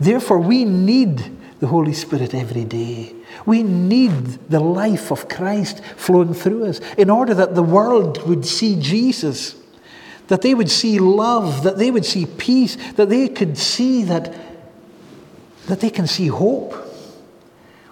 Therefore, 0.00 0.40
we 0.40 0.64
need 0.64 1.22
the 1.60 1.68
Holy 1.68 1.92
Spirit 1.92 2.34
every 2.34 2.64
day. 2.64 3.14
We 3.46 3.62
need 3.62 4.50
the 4.50 4.60
life 4.60 5.10
of 5.10 5.28
Christ 5.28 5.82
flowing 5.96 6.34
through 6.34 6.66
us 6.66 6.80
in 6.98 7.10
order 7.10 7.34
that 7.34 7.54
the 7.54 7.62
world 7.62 8.26
would 8.28 8.44
see 8.44 8.76
Jesus, 8.80 9.56
that 10.28 10.42
they 10.42 10.54
would 10.54 10.70
see 10.70 10.98
love, 10.98 11.62
that 11.62 11.78
they 11.78 11.90
would 11.90 12.04
see 12.04 12.26
peace, 12.26 12.76
that 12.92 13.08
they 13.08 13.28
could 13.28 13.56
see 13.58 14.04
that, 14.04 14.34
that 15.66 15.80
they 15.80 15.90
can 15.90 16.06
see 16.06 16.28
hope. 16.28 16.74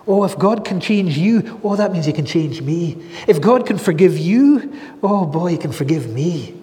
Oh, 0.06 0.24
if 0.24 0.38
God 0.38 0.64
can 0.64 0.80
change 0.80 1.18
you, 1.18 1.60
oh, 1.62 1.76
that 1.76 1.92
means 1.92 2.06
He 2.06 2.12
can 2.12 2.24
change 2.24 2.62
me. 2.62 3.02
If 3.26 3.40
God 3.40 3.66
can 3.66 3.76
forgive 3.76 4.16
you, 4.16 4.72
oh 5.02 5.26
boy, 5.26 5.50
He 5.50 5.58
can 5.58 5.72
forgive 5.72 6.08
me. 6.08 6.54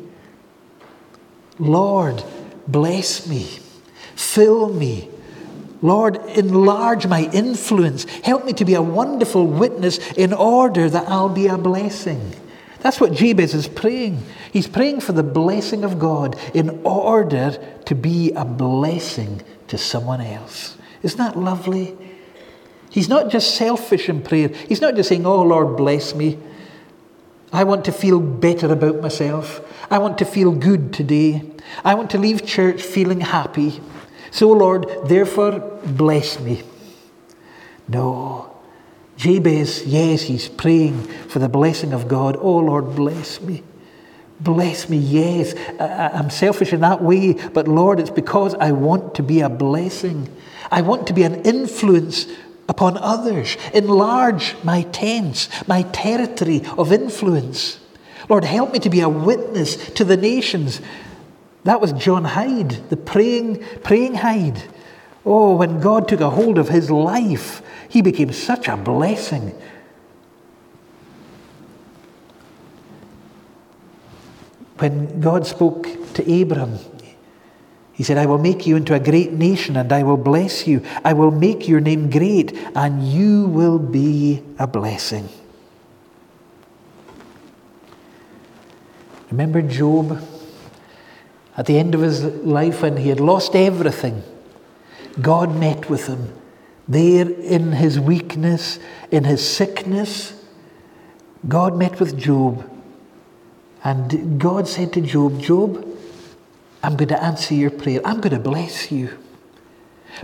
Lord, 1.59 2.23
bless 2.67 3.27
me, 3.27 3.47
fill 4.15 4.73
me, 4.73 5.09
Lord, 5.81 6.17
enlarge 6.29 7.07
my 7.07 7.29
influence. 7.31 8.05
Help 8.05 8.45
me 8.45 8.53
to 8.53 8.65
be 8.65 8.73
a 8.75 8.81
wonderful 8.81 9.45
witness 9.45 9.97
in 10.13 10.33
order 10.33 10.89
that 10.89 11.07
I'll 11.07 11.29
be 11.29 11.47
a 11.47 11.57
blessing. 11.57 12.33
That's 12.79 13.01
what 13.01 13.13
Jabez 13.13 13.53
is 13.53 13.67
praying. 13.67 14.21
He's 14.53 14.67
praying 14.67 15.01
for 15.01 15.11
the 15.11 15.23
blessing 15.23 15.83
of 15.83 15.97
God 15.97 16.37
in 16.53 16.81
order 16.83 17.57
to 17.85 17.95
be 17.95 18.31
a 18.33 18.45
blessing 18.45 19.41
to 19.67 19.77
someone 19.77 20.21
else. 20.21 20.77
Isn't 21.01 21.17
that 21.17 21.37
lovely? 21.37 21.97
He's 22.89 23.09
not 23.09 23.29
just 23.29 23.55
selfish 23.55 24.07
in 24.07 24.21
prayer. 24.21 24.49
He's 24.69 24.81
not 24.81 24.95
just 24.95 25.09
saying, 25.09 25.25
Oh, 25.25 25.41
Lord, 25.41 25.75
bless 25.75 26.15
me. 26.15 26.37
I 27.51 27.63
want 27.63 27.85
to 27.85 27.91
feel 27.91 28.19
better 28.19 28.71
about 28.71 29.01
myself. 29.01 29.61
I 29.89 29.97
want 29.97 30.17
to 30.19 30.25
feel 30.25 30.51
good 30.51 30.93
today. 30.93 31.43
I 31.83 31.95
want 31.95 32.11
to 32.11 32.17
leave 32.17 32.45
church 32.45 32.81
feeling 32.81 33.21
happy. 33.21 33.81
So, 34.35 34.51
Lord, 34.51 34.89
therefore, 35.05 35.61
bless 35.85 36.41
me. 36.41 36.61
No. 37.87 38.53
Jabez, 39.15 39.85
yes, 39.85 40.23
he's 40.23 40.49
praying 40.49 41.03
for 41.29 41.39
the 41.39 41.47
blessing 41.47 41.93
of 41.93 42.09
God. 42.09 42.35
Oh, 42.41 42.57
Lord, 42.57 42.97
bless 42.97 43.39
me. 43.39 43.63
Bless 44.41 44.89
me, 44.89 44.97
yes. 44.97 45.55
I, 45.79 46.19
am 46.19 46.29
selfish 46.29 46.73
in 46.73 46.81
that 46.81 47.01
way, 47.01 47.31
but 47.31 47.69
Lord, 47.69 47.97
it's 47.97 48.09
because 48.09 48.55
I 48.55 48.73
want 48.73 49.15
to 49.15 49.23
be 49.23 49.39
a 49.39 49.47
blessing. 49.47 50.27
I 50.69 50.81
want 50.81 51.07
to 51.07 51.13
be 51.13 51.23
an 51.23 51.35
influence 51.43 52.27
upon 52.67 52.97
others. 52.97 53.55
Enlarge 53.73 54.53
my 54.65 54.81
tents, 54.81 55.47
my 55.65 55.83
territory 55.93 56.61
of 56.77 56.91
influence. 56.91 57.79
Lord, 58.27 58.43
help 58.43 58.73
me 58.73 58.79
to 58.79 58.89
be 58.89 58.99
a 58.99 59.07
witness 59.07 59.77
to 59.91 60.03
the 60.03 60.17
nations. 60.17 60.81
That 61.65 61.81
was 61.81 61.93
John 61.93 62.25
Hyde, 62.25 62.89
the 62.89 62.95
praying, 62.95 63.63
praying 63.81 64.13
Hyde. 64.13 64.63
Oh, 65.25 65.55
when 65.55 65.81
God 65.81 66.07
took 66.07 66.21
a 66.21 66.29
hold 66.29 66.59
of 66.59 66.69
his 66.69 66.91
life, 66.91 67.63
he 67.89 68.03
became 68.03 68.31
such 68.31 68.67
a 68.67 68.77
blessing. 68.77 69.59
When 74.77 75.19
God 75.19 75.47
spoke 75.47 75.87
to 76.13 76.41
Abram, 76.41 76.77
he 77.93 78.03
said, 78.03 78.19
I 78.19 78.27
will 78.27 78.37
make 78.37 78.67
you 78.67 78.75
into 78.75 78.93
a 78.93 78.99
great 78.99 79.31
nation 79.31 79.75
and 79.75 79.91
I 79.91 80.03
will 80.03 80.17
bless 80.17 80.67
you. 80.67 80.83
I 81.03 81.13
will 81.13 81.31
make 81.31 81.67
your 81.67 81.79
name 81.79 82.11
great 82.11 82.55
and 82.75 83.07
you 83.07 83.47
will 83.47 83.79
be 83.79 84.43
a 84.59 84.67
blessing. 84.67 85.29
Remember 89.31 89.63
Job? 89.63 90.21
At 91.57 91.65
the 91.67 91.77
end 91.77 91.95
of 91.95 92.01
his 92.01 92.23
life, 92.23 92.81
when 92.81 92.97
he 92.97 93.09
had 93.09 93.19
lost 93.19 93.55
everything, 93.55 94.23
God 95.21 95.55
met 95.55 95.89
with 95.89 96.07
him. 96.07 96.33
There 96.87 97.29
in 97.29 97.71
his 97.71 97.99
weakness, 97.99 98.79
in 99.09 99.23
his 99.23 99.47
sickness, 99.47 100.33
God 101.47 101.77
met 101.77 101.99
with 101.99 102.17
Job. 102.17 102.69
And 103.83 104.39
God 104.39 104.67
said 104.67 104.93
to 104.93 105.01
Job, 105.01 105.39
Job, 105.39 105.87
I'm 106.83 106.95
going 106.95 107.09
to 107.09 107.23
answer 107.23 107.53
your 107.55 107.71
prayer. 107.71 108.01
I'm 108.03 108.19
going 108.19 108.33
to 108.35 108.39
bless 108.39 108.91
you. 108.91 109.17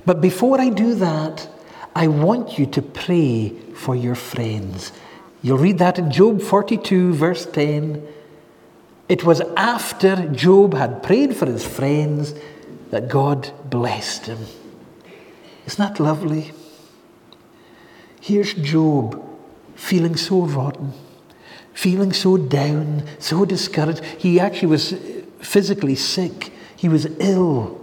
But 0.06 0.22
before 0.22 0.60
I 0.60 0.70
do 0.70 0.96
that, 0.96 1.48
I 1.96 2.08
want 2.08 2.60
you 2.60 2.65
to 2.67 2.82
pray 2.82 3.50
for 3.74 3.96
your 3.96 4.15
friends. 4.15 4.91
You'll 5.41 5.58
read 5.58 5.80
that 5.80 5.98
in 5.98 6.12
Job 6.12 6.41
42, 6.41 7.13
verse 7.13 7.46
10. 7.46 8.08
It 9.12 9.26
was 9.26 9.41
after 9.58 10.26
Job 10.30 10.74
had 10.74 11.04
prayed 11.04 11.36
for 11.36 11.45
his 11.45 11.67
friends 11.67 12.34
that 12.91 13.10
God 13.10 13.52
blessed 13.69 14.28
him. 14.28 14.45
Isn't 15.65 15.86
that 15.86 16.00
lovely? 16.00 16.54
Here's 18.21 18.54
Job 18.54 19.21
feeling 19.76 20.15
so 20.15 20.43
rotten, 20.43 20.93
feeling 21.74 22.13
so 22.13 22.38
down, 22.38 23.04
so 23.19 23.43
discouraged. 23.43 24.02
He 24.17 24.39
actually 24.39 24.69
was 24.69 24.95
physically 25.41 25.95
sick, 25.95 26.54
he 26.78 26.88
was 26.88 27.06
ill. 27.19 27.82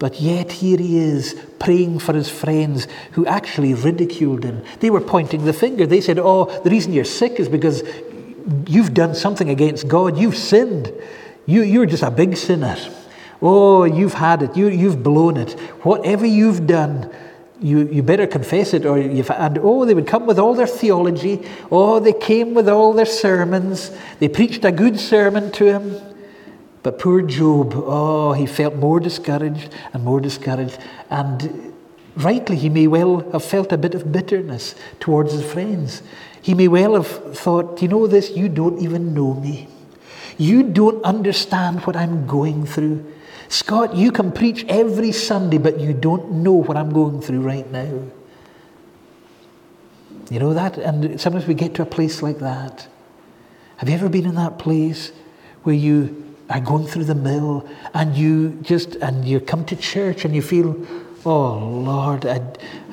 But 0.00 0.20
yet, 0.20 0.50
here 0.52 0.78
he 0.78 0.98
is 0.98 1.40
praying 1.60 2.00
for 2.00 2.14
his 2.14 2.28
friends 2.28 2.88
who 3.12 3.26
actually 3.26 3.74
ridiculed 3.74 4.44
him. 4.44 4.62
They 4.80 4.90
were 4.90 5.00
pointing 5.00 5.44
the 5.44 5.52
finger. 5.52 5.86
They 5.86 6.00
said, 6.00 6.18
Oh, 6.18 6.46
the 6.62 6.70
reason 6.70 6.92
you're 6.92 7.04
sick 7.04 7.40
is 7.40 7.48
because 7.48 7.82
you've 8.66 8.94
done 8.94 9.14
something 9.14 9.48
against 9.48 9.88
God. 9.88 10.18
You've 10.18 10.36
sinned. 10.36 10.92
You, 11.46 11.62
you're 11.62 11.86
just 11.86 12.02
a 12.02 12.10
big 12.10 12.36
sinner. 12.36 12.76
Oh, 13.40 13.84
you've 13.84 14.14
had 14.14 14.42
it. 14.42 14.56
You, 14.56 14.68
you've 14.68 15.02
blown 15.02 15.36
it. 15.36 15.52
Whatever 15.82 16.26
you've 16.26 16.66
done, 16.66 17.10
you, 17.60 17.88
you 17.88 18.02
better 18.02 18.26
confess 18.26 18.72
it 18.74 18.86
or 18.86 18.98
you've 18.98 19.30
and 19.30 19.58
oh 19.58 19.84
they 19.84 19.94
would 19.94 20.06
come 20.06 20.26
with 20.26 20.38
all 20.38 20.54
their 20.54 20.66
theology 20.66 21.44
oh 21.72 21.98
they 21.98 22.12
came 22.12 22.54
with 22.54 22.68
all 22.68 22.92
their 22.92 23.04
sermons 23.04 23.90
they 24.20 24.28
preached 24.28 24.64
a 24.64 24.70
good 24.70 24.98
sermon 25.00 25.50
to 25.50 25.64
him 25.64 25.96
but 26.84 27.00
poor 27.00 27.20
job 27.20 27.72
oh 27.74 28.32
he 28.32 28.46
felt 28.46 28.76
more 28.76 29.00
discouraged 29.00 29.74
and 29.92 30.04
more 30.04 30.20
discouraged 30.20 30.78
and 31.10 31.74
rightly 32.18 32.56
he 32.56 32.68
may 32.68 32.86
well 32.86 33.28
have 33.30 33.44
felt 33.44 33.72
a 33.72 33.78
bit 33.78 33.94
of 33.94 34.10
bitterness 34.12 34.74
towards 35.00 35.32
his 35.32 35.44
friends 35.52 36.02
he 36.42 36.54
may 36.54 36.68
well 36.68 36.94
have 36.94 37.36
thought 37.36 37.80
you 37.80 37.88
know 37.88 38.06
this 38.06 38.30
you 38.30 38.48
don't 38.48 38.80
even 38.80 39.14
know 39.14 39.34
me 39.34 39.68
you 40.36 40.62
don't 40.62 41.02
understand 41.04 41.80
what 41.80 41.96
i'm 41.96 42.26
going 42.26 42.66
through 42.66 43.04
Scott, 43.48 43.94
you 43.94 44.12
can 44.12 44.30
preach 44.30 44.64
every 44.68 45.10
Sunday, 45.10 45.56
but 45.56 45.80
you 45.80 45.94
don't 45.94 46.30
know 46.30 46.52
what 46.52 46.76
I'm 46.76 46.92
going 46.92 47.22
through 47.22 47.40
right 47.40 47.68
now. 47.70 48.02
You 50.30 50.38
know 50.38 50.52
that? 50.52 50.76
And 50.76 51.18
sometimes 51.18 51.46
we 51.46 51.54
get 51.54 51.74
to 51.74 51.82
a 51.82 51.86
place 51.86 52.22
like 52.22 52.38
that. 52.40 52.86
Have 53.78 53.88
you 53.88 53.94
ever 53.94 54.10
been 54.10 54.26
in 54.26 54.34
that 54.34 54.58
place 54.58 55.12
where 55.62 55.74
you 55.74 56.34
are 56.50 56.60
going 56.60 56.86
through 56.86 57.04
the 57.04 57.14
mill 57.14 57.66
and 57.94 58.14
you 58.14 58.58
just, 58.62 58.96
and 58.96 59.24
you 59.24 59.40
come 59.40 59.64
to 59.66 59.76
church 59.76 60.26
and 60.26 60.34
you 60.34 60.42
feel, 60.42 60.74
oh 61.28 61.58
Lord, 61.58 62.24
I, 62.24 62.40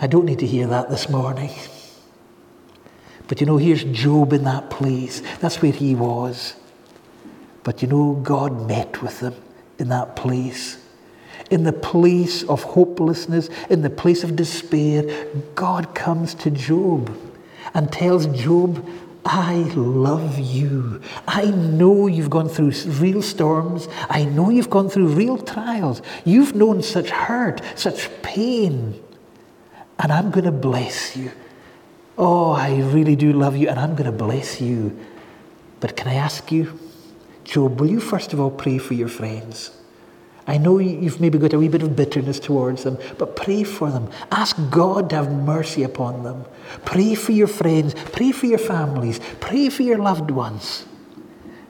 I 0.02 0.08
don't 0.08 0.26
need 0.26 0.40
to 0.40 0.46
hear 0.46 0.68
that 0.68 0.90
this 0.90 1.10
morning. 1.10 1.52
But 3.28 3.40
you 3.40 3.48
know, 3.48 3.58
here's 3.58 3.84
Job 3.86 4.34
in 4.34 4.44
that 4.44 4.70
place. 4.70 5.22
That's 5.40 5.62
where 5.62 5.72
he 5.72 5.96
was. 5.96 6.56
But 7.64 7.82
you 7.82 7.88
know, 7.88 8.20
God 8.24 8.68
met 8.68 9.02
with 9.02 9.22
him 9.22 9.36
in 9.80 9.88
that 9.90 10.16
place. 10.16 10.78
In 11.50 11.64
the 11.64 11.74
place 11.74 12.44
of 12.44 12.64
hopelessness, 12.64 13.50
in 13.70 13.82
the 13.82 13.90
place 13.90 14.24
of 14.24 14.36
despair, 14.36 15.28
God 15.56 15.96
comes 15.96 16.34
to 16.36 16.52
Job 16.52 17.18
and 17.74 17.92
tells 17.92 18.26
Job, 18.28 18.86
I 19.26 19.56
love 19.76 20.38
you. 20.38 21.02
I 21.28 21.46
know 21.46 22.06
you've 22.06 22.30
gone 22.30 22.48
through 22.48 22.72
real 23.00 23.24
storms. 23.24 23.88
I 24.08 24.24
know 24.26 24.52
you've 24.52 24.70
gone 24.70 24.88
through 24.88 25.08
real 25.08 25.38
trials. 25.40 26.04
You've 26.26 26.56
known 26.56 26.84
such 26.84 27.10
hurt, 27.10 27.62
such 27.76 28.10
pain. 28.22 29.02
And 29.98 30.12
I'm 30.12 30.30
going 30.30 30.46
to 30.46 30.52
bless 30.52 31.18
you. 31.18 31.32
Oh, 32.18 32.52
I 32.52 32.78
really 32.78 33.16
do 33.16 33.34
love 33.34 33.58
you, 33.58 33.68
and 33.68 33.80
I'm 33.80 33.96
going 33.96 34.10
to 34.10 34.18
bless 34.18 34.62
you. 34.62 34.98
But 35.80 35.98
can 35.98 36.08
I 36.08 36.16
ask 36.16 36.52
you, 36.52 36.80
Job, 37.44 37.80
will 37.80 37.90
you 37.90 38.00
first 38.00 38.32
of 38.32 38.40
all 38.40 38.52
pray 38.52 38.78
for 38.78 38.94
your 38.94 39.10
friends? 39.10 39.72
I 40.48 40.58
know 40.58 40.78
you've 40.78 41.20
maybe 41.20 41.40
got 41.40 41.54
a 41.54 41.58
wee 41.58 41.70
bit 41.70 41.82
of 41.82 41.96
bitterness 41.96 42.40
towards 42.40 42.84
them, 42.84 43.00
but 43.18 43.36
pray 43.36 43.64
for 43.64 43.90
them. 43.90 44.10
Ask 44.32 44.56
God 44.70 45.10
to 45.10 45.16
have 45.16 45.32
mercy 45.32 45.82
upon 45.82 46.24
them. 46.24 46.46
Pray 46.86 47.16
for 47.16 47.32
your 47.32 47.48
friends. 47.48 47.96
Pray 48.12 48.32
for 48.32 48.46
your 48.46 48.60
families. 48.60 49.20
Pray 49.40 49.70
for 49.70 49.82
your 49.82 49.98
loved 49.98 50.30
ones. 50.30 50.86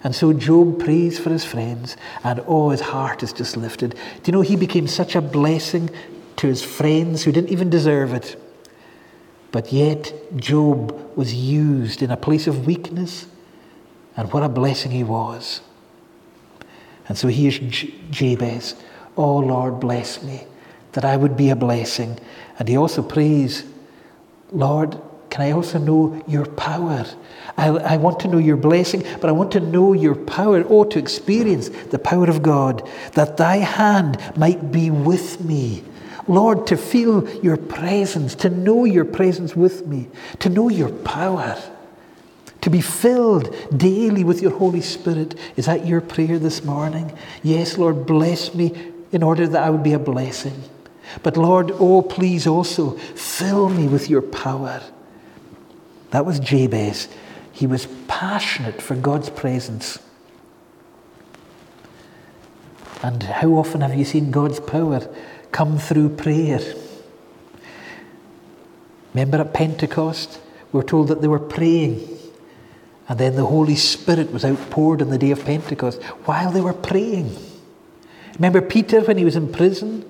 And 0.03 0.13
so 0.13 0.33
Job 0.33 0.79
prays 0.79 1.17
for 1.17 1.31
his 1.31 1.45
friends, 1.45 1.97
and 2.23 2.43
oh, 2.47 2.69
his 2.69 2.81
heart 2.81 3.23
is 3.23 3.33
just 3.33 3.57
lifted. 3.57 3.91
Do 4.21 4.21
you 4.25 4.33
know 4.33 4.41
he 4.41 4.55
became 4.55 4.87
such 4.87 5.15
a 5.15 5.21
blessing 5.21 5.89
to 6.35 6.47
his 6.47 6.61
friends 6.61 7.23
who 7.23 7.31
didn't 7.31 7.49
even 7.49 7.69
deserve 7.69 8.13
it? 8.13 8.39
But 9.51 9.71
yet, 9.71 10.13
Job 10.35 11.15
was 11.15 11.33
used 11.33 12.01
in 12.01 12.11
a 12.11 12.17
place 12.17 12.45
of 12.45 12.67
weakness 12.67 13.25
and 14.17 14.31
what 14.31 14.43
a 14.43 14.49
blessing 14.49 14.91
he 14.91 15.03
was. 15.03 15.61
And 17.07 17.17
so 17.17 17.27
here's 17.27 17.59
Jabez. 17.59 18.75
Oh 19.17 19.37
Lord, 19.37 19.79
bless 19.79 20.23
me, 20.23 20.45
that 20.93 21.05
I 21.05 21.17
would 21.17 21.37
be 21.37 21.49
a 21.49 21.55
blessing. 21.55 22.19
And 22.59 22.67
he 22.67 22.77
also 22.77 23.01
prays, 23.01 23.63
Lord, 24.51 24.97
can 25.29 25.41
I 25.41 25.51
also 25.51 25.79
know 25.79 26.23
your 26.27 26.45
power? 26.45 27.05
I, 27.57 27.67
I, 27.67 27.97
want 27.97 28.21
to 28.21 28.29
know 28.29 28.37
your 28.37 28.55
blessing, 28.55 29.03
but 29.19 29.29
I 29.29 29.33
want 29.33 29.51
to 29.51 29.59
know 29.59 29.91
your 29.91 30.15
power. 30.15 30.63
Oh, 30.69 30.85
to 30.85 30.99
experience 30.99 31.67
the 31.67 31.99
power 31.99 32.29
of 32.29 32.41
God, 32.41 32.87
that 33.13 33.35
thy 33.35 33.57
hand 33.57 34.17
might 34.37 34.71
be 34.71 34.89
with 34.89 35.43
me. 35.43 35.83
Lord, 36.27 36.65
to 36.67 36.77
feel 36.77 37.29
your 37.43 37.57
presence, 37.57 38.33
to 38.35 38.49
know 38.49 38.85
your 38.85 39.05
presence 39.05 39.55
with 39.55 39.85
me, 39.85 40.07
to 40.39 40.49
know 40.49 40.69
your 40.69 40.89
power 40.89 41.61
to 42.65 42.71
be 42.71 42.81
filled 42.81 43.55
daily 43.77 44.23
with 44.23 44.41
your 44.41 44.49
Holy 44.49 44.81
Spirit. 44.81 45.35
Is 45.55 45.67
that 45.67 45.85
your 45.85 46.01
prayer 46.01 46.39
this 46.39 46.63
morning? 46.63 47.15
Yes, 47.43 47.77
Lord, 47.77 48.07
bless 48.07 48.55
me 48.55 48.73
in 49.11 49.21
order 49.21 49.45
that 49.47 49.61
I 49.61 49.69
would 49.69 49.83
be 49.83 49.93
a 49.93 49.99
blessing. 49.99 50.63
But 51.21 51.37
Lord, 51.37 51.69
oh, 51.73 52.01
please 52.01 52.47
also 52.47 52.97
fill 53.13 53.69
me 53.69 53.87
with 53.87 54.09
your 54.09 54.23
power. 54.23 54.81
That 56.09 56.25
was 56.25 56.39
Jabez. 56.39 57.07
He 57.51 57.67
was 57.67 57.85
passionate 58.07 58.81
for 58.81 58.95
God's 58.95 59.29
presence. 59.29 59.99
And 63.03 63.21
how 63.21 63.49
often 63.49 63.81
have 63.81 63.93
you 63.93 64.05
seen 64.05 64.31
God's 64.31 64.59
power 64.59 65.07
come 65.51 65.77
through 65.77 66.15
prayer? 66.15 66.61
Remember 69.13 69.37
at 69.37 69.53
Pentecost, 69.53 70.39
we 70.71 70.79
we're 70.79 70.83
told 70.87 71.09
that 71.09 71.21
they 71.21 71.27
were 71.27 71.37
praying. 71.37 72.14
And 73.07 73.19
then 73.19 73.35
the 73.35 73.45
Holy 73.45 73.75
Spirit 73.75 74.31
was 74.31 74.43
outpoured 74.43 75.01
on 75.01 75.09
the 75.09 75.17
day 75.17 75.31
of 75.31 75.45
Pentecost 75.45 76.01
while 76.25 76.51
they 76.51 76.61
were 76.61 76.73
praying. 76.73 77.35
Remember 78.35 78.61
Peter 78.61 79.01
when 79.01 79.17
he 79.17 79.25
was 79.25 79.35
in 79.35 79.51
prison? 79.51 80.03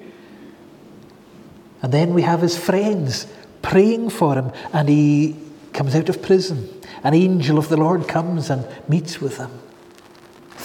And 1.82 1.92
then 1.92 2.14
we 2.14 2.22
have 2.22 2.42
his 2.42 2.58
friends 2.58 3.28
praying 3.62 4.10
for 4.10 4.36
him, 4.36 4.52
and 4.74 4.88
he 4.88 5.36
comes 5.74 5.94
out 5.96 6.10
of 6.10 6.22
prison. 6.22 6.70
An 7.04 7.14
angel 7.14 7.58
of 7.58 7.68
the 7.70 7.78
Lord 7.78 8.08
comes 8.08 8.50
and 8.50 8.66
meets 8.88 9.20
with 9.20 9.38
him. 9.38 9.52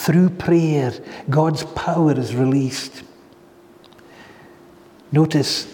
through 0.01 0.31
prayer, 0.31 0.95
God's 1.28 1.62
power 1.64 2.18
is 2.18 2.35
released. 2.35 3.03
Notice 5.12 5.70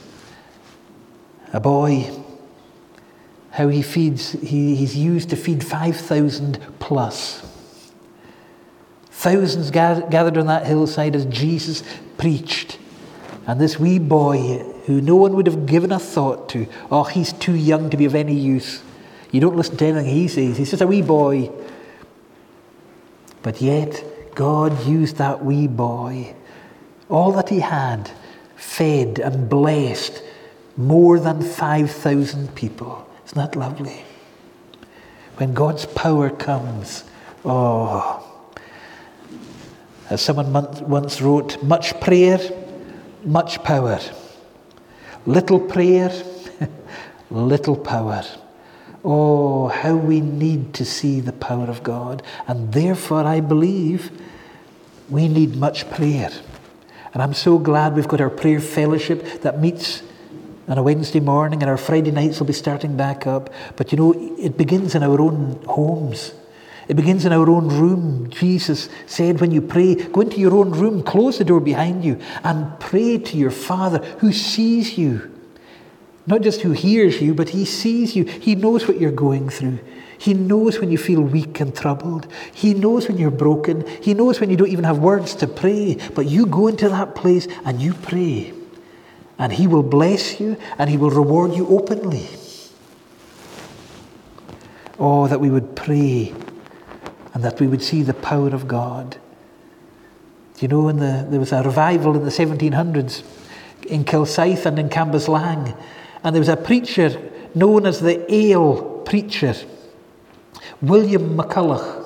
a 1.53 1.61
boy, 1.61 2.11
how 3.57 3.69
he 3.69 3.81
feeds, 3.81 4.33
he, 4.33 4.77
he's 4.77 4.95
used 4.95 5.31
to 5.31 5.37
feed 5.37 5.65
5,000 5.65 6.59
plus. 6.79 7.43
Thousands 9.11 9.71
gathered 9.71 10.37
on 10.37 10.47
that 10.49 10.67
hillside 10.67 11.17
as 11.17 11.25
Jesus 11.25 11.83
preached. 12.19 12.79
And 13.47 13.59
this 13.59 13.81
wee 13.81 13.99
boy, 13.99 14.59
who 14.85 15.01
no 15.01 15.17
one 15.17 15.33
would 15.37 15.47
have 15.47 15.65
given 15.65 15.91
a 15.91 15.99
thought 15.99 16.51
to, 16.51 16.67
oh, 16.91 17.05
he's 17.05 17.33
too 17.33 17.55
young 17.55 17.89
to 17.89 17.97
be 17.97 18.05
of 18.05 18.15
any 18.15 18.35
use. 18.35 18.83
You 19.33 19.41
don't 19.41 19.57
listen 19.57 19.79
to 19.79 19.87
anything 19.87 20.05
he 20.05 20.29
says. 20.29 20.59
He's 20.59 20.69
just 20.69 20.83
a 20.83 20.87
wee 20.87 21.01
boy. 21.01 21.51
But 23.43 23.63
yet, 23.63 24.05
God 24.35 24.87
used 24.87 25.17
that 25.17 25.43
wee 25.43 25.67
boy, 25.67 26.35
all 27.09 27.33
that 27.33 27.49
he 27.49 27.61
had, 27.61 28.11
fed 28.57 29.19
and 29.19 29.49
blessed 29.49 30.23
more 30.77 31.19
than 31.19 31.41
5,000 31.41 32.55
people. 32.55 33.07
Isn't 33.27 33.39
that 33.39 33.57
lovely? 33.57 34.05
When 35.37 35.53
God's 35.53 35.85
power 35.85 36.31
comes, 36.31 37.05
oh, 37.45 38.23
as 40.09 40.23
someone 40.23 40.53
once 40.89 41.21
wrote, 41.21 41.61
much 41.63 42.01
prayer, 42.01 42.39
much 43.25 43.63
power. 43.65 43.99
Little 45.27 45.59
prayer, 45.59 46.13
little 47.31 47.77
power. 47.77 48.23
Oh, 49.05 49.69
how 49.69 49.97
we 49.97 50.21
need 50.21 50.73
to 50.75 50.85
see 50.85 51.21
the 51.21 51.33
power 51.33 51.67
of 51.67 51.83
God. 51.83 52.23
And 52.47 52.73
therefore, 52.73 53.25
I 53.25 53.41
believe 53.41 54.13
we 55.09 55.27
need 55.27 55.57
much 55.57 55.91
prayer. 55.91 56.31
And 57.13 57.23
I'm 57.23 57.35
so 57.35 57.59
glad 57.59 57.97
we've 57.97 58.07
got 58.07 58.21
our 58.21 58.31
prayer 58.31 58.61
fellowship 58.61 59.43
that 59.43 59.61
meets 59.61 60.03
on 60.69 60.79
a 60.79 60.83
Wednesday 60.83 61.21
morning, 61.21 61.63
and 61.63 61.71
our 61.71 61.77
Friday 61.77 62.11
nights 62.11 62.39
will 62.39 62.47
be 62.47 62.53
starting 62.53 62.97
back 62.97 63.27
up. 63.27 63.53
But 63.77 63.93
you 63.93 63.99
know, 63.99 64.13
it 64.39 64.57
begins 64.57 64.95
in 64.95 65.03
our 65.03 65.21
own 65.21 65.63
homes. 65.67 66.33
It 66.89 66.95
begins 66.95 67.25
in 67.25 67.33
our 67.33 67.49
own 67.49 67.69
room. 67.69 68.31
Jesus 68.31 68.89
said, 69.07 69.41
when 69.41 69.51
you 69.51 69.61
pray, 69.61 69.95
go 69.95 70.21
into 70.21 70.39
your 70.39 70.55
own 70.55 70.71
room, 70.71 71.03
close 71.03 71.39
the 71.39 71.45
door 71.45 71.61
behind 71.61 72.05
you, 72.05 72.21
and 72.45 72.79
pray 72.79 73.19
to 73.19 73.37
your 73.37 73.51
Father 73.51 73.99
who 74.19 74.33
sees 74.33 74.97
you. 74.97 75.33
Not 76.29 76.43
just 76.43 76.63
who 76.63 76.73
hears 76.73 77.21
you, 77.21 77.35
but 77.35 77.51
he 77.51 77.65
sees 77.65 78.17
you. 78.17 78.25
He 78.25 78.55
knows 78.55 78.87
what 78.89 79.01
you're 79.01 79.13
going 79.13 79.49
through. 79.49 79.79
He 80.19 80.35
knows 80.35 80.81
when 80.81 80.91
you 80.91 80.99
feel 80.99 81.21
weak 81.21 81.61
and 81.61 81.75
troubled. 81.75 82.27
He 82.53 82.75
knows 82.75 83.07
when 83.07 83.19
you're 83.19 83.31
broken. 83.31 83.87
He 84.03 84.15
knows 84.15 84.41
when 84.41 84.51
you 84.51 84.57
don't 84.57 84.71
even 84.71 84.85
have 84.85 84.99
words 84.99 85.35
to 85.37 85.47
pray. 85.47 85.99
But 86.15 86.27
you 86.27 86.47
go 86.47 86.69
into 86.69 86.89
that 86.89 87.15
place 87.15 87.47
and 87.65 87.81
you 87.81 87.95
pray. 87.95 88.53
And 89.39 89.53
He 89.53 89.67
will 89.67 89.83
bless 89.83 90.41
you 90.41 90.57
and 90.79 90.91
He 90.91 90.97
will 90.97 91.11
reward 91.11 91.55
you 91.55 91.67
openly. 91.69 92.29
Oh, 94.99 95.27
that 95.29 95.41
we 95.41 95.51
would 95.51 95.77
pray 95.77 96.35
and 97.35 97.45
that 97.45 97.61
we 97.61 97.67
would 97.67 97.83
see 97.83 98.03
the 98.03 98.15
power 98.15 98.49
of 98.49 98.67
God. 98.67 99.19
You 100.59 100.69
know, 100.69 100.89
in 100.89 100.97
the, 100.97 101.27
there 101.29 101.39
was 101.39 101.53
a 101.53 101.63
revival 101.63 102.17
in 102.17 102.25
the 102.25 102.31
1700s 102.31 103.23
in 103.89 104.05
Kilsyth 104.05 104.65
and 104.65 104.79
in 104.79 104.89
Cambuslang 104.89 105.77
and 106.27 106.35
there 106.35 106.41
was 106.41 106.49
a 106.49 106.57
preacher 106.57 107.31
known 107.55 107.87
as 107.87 108.01
the 108.01 108.35
Ale 108.35 109.03
preacher, 109.05 109.55
William 110.83 111.37
McCulloch. 111.37 112.05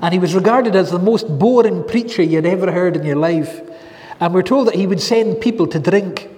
And 0.00 0.12
he 0.14 0.20
was 0.20 0.36
regarded 0.36 0.76
as 0.76 0.92
the 0.92 1.00
most 1.00 1.26
boring 1.36 1.82
preacher 1.82 2.22
you'd 2.22 2.46
ever 2.46 2.70
heard 2.70 2.96
in 2.96 3.04
your 3.04 3.16
life. 3.16 3.60
And 4.20 4.32
we're 4.32 4.42
told 4.42 4.68
that 4.68 4.76
he 4.76 4.86
would 4.86 5.00
send 5.00 5.40
people 5.40 5.66
to 5.66 5.80
drink. 5.80 6.28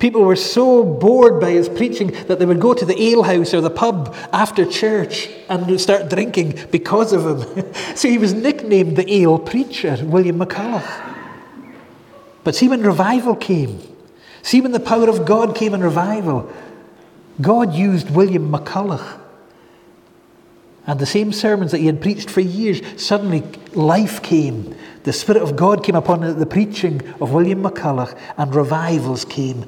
People 0.00 0.22
were 0.22 0.34
so 0.34 0.82
bored 0.82 1.40
by 1.40 1.50
his 1.50 1.68
preaching 1.68 2.08
that 2.26 2.40
they 2.40 2.46
would 2.46 2.60
go 2.60 2.74
to 2.74 2.84
the 2.84 3.12
alehouse 3.12 3.54
or 3.54 3.60
the 3.60 3.70
pub 3.70 4.16
after 4.32 4.64
church 4.64 5.28
and 5.48 5.80
start 5.80 6.10
drinking 6.10 6.58
because 6.72 7.12
of 7.12 7.54
him. 7.54 7.74
so 7.94 8.08
he 8.08 8.18
was 8.18 8.34
nicknamed 8.34 8.96
the 8.96 9.12
Ale 9.12 9.38
Preacher, 9.38 9.98
William 10.02 10.40
McCulloch. 10.40 11.16
But 12.42 12.56
see, 12.56 12.66
when 12.66 12.82
revival 12.82 13.36
came, 13.36 13.80
See, 14.42 14.60
when 14.60 14.72
the 14.72 14.80
power 14.80 15.08
of 15.08 15.24
God 15.24 15.54
came 15.54 15.74
in 15.74 15.80
revival, 15.80 16.50
God 17.40 17.74
used 17.74 18.10
William 18.10 18.50
McCulloch. 18.50 19.18
And 20.86 20.98
the 20.98 21.06
same 21.06 21.32
sermons 21.32 21.72
that 21.72 21.78
he 21.78 21.86
had 21.86 22.00
preached 22.00 22.30
for 22.30 22.40
years, 22.40 22.80
suddenly 23.02 23.42
life 23.74 24.22
came. 24.22 24.74
The 25.04 25.12
Spirit 25.12 25.42
of 25.42 25.56
God 25.56 25.84
came 25.84 25.94
upon 25.94 26.38
the 26.38 26.46
preaching 26.46 27.02
of 27.20 27.32
William 27.32 27.62
McCulloch, 27.62 28.18
and 28.36 28.54
revivals 28.54 29.24
came. 29.24 29.66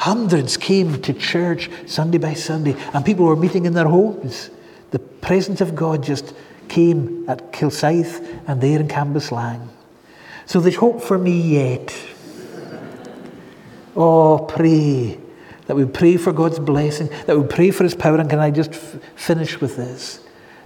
Hundreds 0.00 0.56
came 0.56 1.02
to 1.02 1.12
church 1.12 1.68
Sunday 1.84 2.16
by 2.16 2.32
Sunday, 2.32 2.74
and 2.94 3.04
people 3.04 3.26
were 3.26 3.36
meeting 3.36 3.66
in 3.66 3.74
their 3.74 3.86
homes. 3.86 4.48
The 4.92 4.98
presence 4.98 5.60
of 5.60 5.76
God 5.76 6.02
just 6.02 6.34
came 6.68 7.28
at 7.28 7.52
Kilsyth 7.52 8.26
and 8.46 8.62
there 8.62 8.80
in 8.80 8.88
Cambuslang. 8.88 9.68
So 10.46 10.58
there's 10.58 10.76
hope 10.76 11.02
for 11.02 11.18
me 11.18 11.38
yet. 11.38 11.94
Oh, 13.94 14.38
pray 14.48 15.18
that 15.66 15.76
we 15.76 15.84
pray 15.84 16.16
for 16.16 16.32
God's 16.32 16.58
blessing, 16.58 17.10
that 17.26 17.38
we 17.38 17.46
pray 17.46 17.70
for 17.70 17.84
His 17.84 17.94
power. 17.94 18.16
And 18.16 18.30
can 18.30 18.38
I 18.38 18.50
just 18.50 18.70
f- 18.72 18.96
finish 19.16 19.60
with 19.60 19.76
this? 19.76 20.20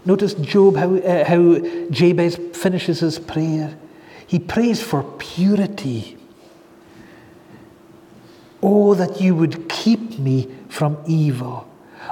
Notice 0.04 0.34
Job, 0.34 0.76
how, 0.76 0.94
uh, 0.94 1.24
how 1.24 1.58
Jabez 1.90 2.36
finishes 2.52 3.00
his 3.00 3.18
prayer. 3.18 3.76
He 4.28 4.38
prays 4.38 4.80
for 4.80 5.02
purity. 5.02 6.18
Oh, 8.66 8.94
that 8.94 9.20
you 9.20 9.34
would 9.34 9.68
keep 9.68 10.18
me 10.18 10.48
from 10.70 10.96
evil. 11.06 11.68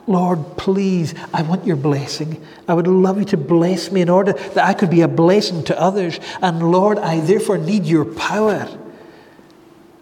Lord, 0.06 0.58
please, 0.58 1.14
I 1.32 1.40
want 1.40 1.64
your 1.64 1.76
blessing. 1.76 2.44
I 2.68 2.74
would 2.74 2.86
love 2.86 3.18
you 3.18 3.24
to 3.26 3.38
bless 3.38 3.90
me 3.90 4.02
in 4.02 4.10
order 4.10 4.34
that 4.34 4.64
I 4.64 4.74
could 4.74 4.90
be 4.90 5.00
a 5.00 5.08
blessing 5.08 5.64
to 5.64 5.80
others. 5.80 6.20
And 6.42 6.70
Lord, 6.70 6.98
I 6.98 7.20
therefore 7.20 7.56
need 7.56 7.86
your 7.86 8.04
power. 8.04 8.68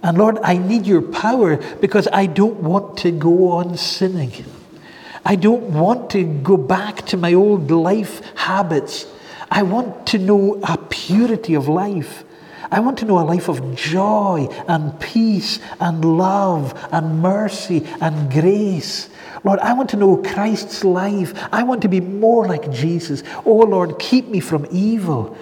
And 0.02 0.18
Lord, 0.18 0.38
I 0.42 0.56
need 0.56 0.86
your 0.86 1.02
power 1.02 1.56
because 1.76 2.08
I 2.12 2.26
don't 2.26 2.60
want 2.60 2.98
to 2.98 3.12
go 3.12 3.52
on 3.52 3.76
sinning. 3.76 4.32
I 5.24 5.36
don't 5.36 5.72
want 5.72 6.10
to 6.10 6.24
go 6.24 6.56
back 6.56 7.06
to 7.06 7.16
my 7.16 7.32
old 7.34 7.70
life 7.70 8.22
habits. 8.34 9.06
I 9.50 9.62
want 9.62 10.06
to 10.08 10.18
know 10.18 10.60
a 10.64 10.78
purity 10.78 11.54
of 11.54 11.68
life. 11.68 12.24
I 12.70 12.80
want 12.80 12.98
to 12.98 13.04
know 13.04 13.18
a 13.18 13.26
life 13.26 13.48
of 13.48 13.74
joy 13.74 14.46
and 14.68 14.98
peace 15.00 15.58
and 15.80 16.04
love 16.04 16.72
and 16.92 17.20
mercy 17.20 17.86
and 18.00 18.30
grace. 18.30 19.08
Lord, 19.42 19.58
I 19.60 19.72
want 19.72 19.90
to 19.90 19.96
know 19.96 20.16
Christ's 20.18 20.84
life. 20.84 21.32
I 21.52 21.62
want 21.62 21.82
to 21.82 21.88
be 21.88 22.00
more 22.00 22.46
like 22.46 22.70
Jesus. 22.70 23.22
Oh, 23.44 23.56
Lord, 23.56 23.98
keep 23.98 24.28
me 24.28 24.40
from 24.40 24.66
evil. 24.70 25.36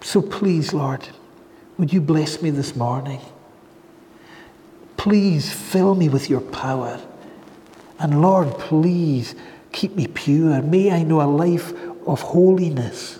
So 0.00 0.22
please, 0.22 0.72
Lord, 0.72 1.06
would 1.76 1.92
you 1.92 2.00
bless 2.00 2.40
me 2.40 2.50
this 2.50 2.74
morning? 2.74 3.20
Please 4.96 5.52
fill 5.52 5.94
me 5.94 6.08
with 6.08 6.30
your 6.30 6.40
power. 6.40 7.00
And 7.98 8.22
Lord, 8.22 8.50
please 8.58 9.34
keep 9.72 9.94
me 9.96 10.06
pure. 10.06 10.62
May 10.62 10.90
I 10.90 11.02
know 11.02 11.20
a 11.20 11.28
life 11.28 11.72
of 12.06 12.22
holiness, 12.22 13.19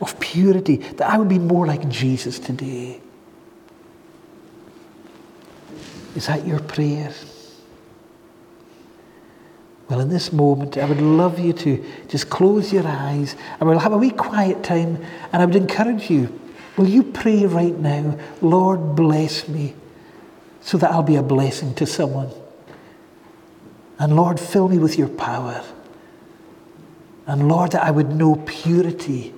of 0.00 0.18
purity, 0.20 0.76
that 0.76 1.10
I 1.10 1.18
would 1.18 1.28
be 1.28 1.38
more 1.38 1.66
like 1.66 1.88
Jesus 1.88 2.38
today. 2.38 3.00
Is 6.14 6.26
that 6.26 6.46
your 6.46 6.60
prayer? 6.60 7.12
Well, 9.88 10.00
in 10.00 10.08
this 10.08 10.32
moment, 10.32 10.78
I 10.78 10.84
would 10.84 11.00
love 11.00 11.38
you 11.40 11.52
to 11.52 11.84
just 12.08 12.30
close 12.30 12.72
your 12.72 12.86
eyes 12.86 13.34
and 13.58 13.68
we'll 13.68 13.80
have 13.80 13.92
a 13.92 13.98
wee 13.98 14.10
quiet 14.10 14.62
time. 14.62 15.04
And 15.32 15.42
I 15.42 15.44
would 15.44 15.56
encourage 15.56 16.08
you, 16.08 16.38
will 16.76 16.88
you 16.88 17.02
pray 17.02 17.44
right 17.44 17.76
now, 17.76 18.16
Lord, 18.40 18.94
bless 18.94 19.48
me 19.48 19.74
so 20.60 20.78
that 20.78 20.92
I'll 20.92 21.02
be 21.02 21.16
a 21.16 21.22
blessing 21.22 21.74
to 21.74 21.86
someone. 21.86 22.30
And 23.98 24.14
Lord, 24.14 24.38
fill 24.38 24.68
me 24.68 24.78
with 24.78 24.96
your 24.96 25.08
power. 25.08 25.64
And 27.26 27.48
Lord, 27.48 27.72
that 27.72 27.82
I 27.82 27.90
would 27.90 28.10
know 28.10 28.36
purity, 28.46 29.34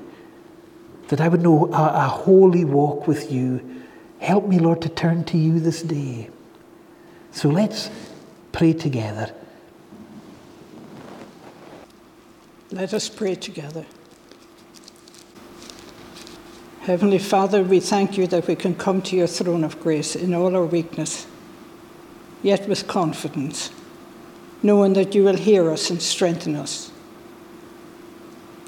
that 1.12 1.20
I 1.20 1.28
would 1.28 1.42
know 1.42 1.66
a, 1.66 2.06
a, 2.06 2.08
holy 2.08 2.64
walk 2.64 3.06
with 3.06 3.30
you. 3.30 3.82
Help 4.20 4.46
me, 4.46 4.58
Lord, 4.58 4.80
to 4.80 4.88
turn 4.88 5.24
to 5.24 5.36
you 5.36 5.60
this 5.60 5.82
day. 5.82 6.30
So 7.32 7.50
let's 7.50 7.90
pray 8.52 8.72
together. 8.72 9.30
Let 12.70 12.94
us 12.94 13.10
pray 13.10 13.34
together. 13.34 13.84
Heavenly 16.80 17.18
Father, 17.18 17.62
we 17.62 17.80
thank 17.80 18.16
you 18.16 18.26
that 18.28 18.46
we 18.46 18.56
can 18.56 18.74
come 18.74 19.02
to 19.02 19.14
your 19.14 19.26
throne 19.26 19.64
of 19.64 19.78
grace 19.80 20.16
in 20.16 20.32
all 20.32 20.56
our 20.56 20.64
weakness, 20.64 21.26
yet 22.42 22.66
with 22.66 22.86
confidence, 22.86 23.70
knowing 24.62 24.94
that 24.94 25.14
you 25.14 25.24
will 25.24 25.36
hear 25.36 25.70
us 25.70 25.90
and 25.90 26.00
strengthen 26.00 26.56
us. 26.56 26.91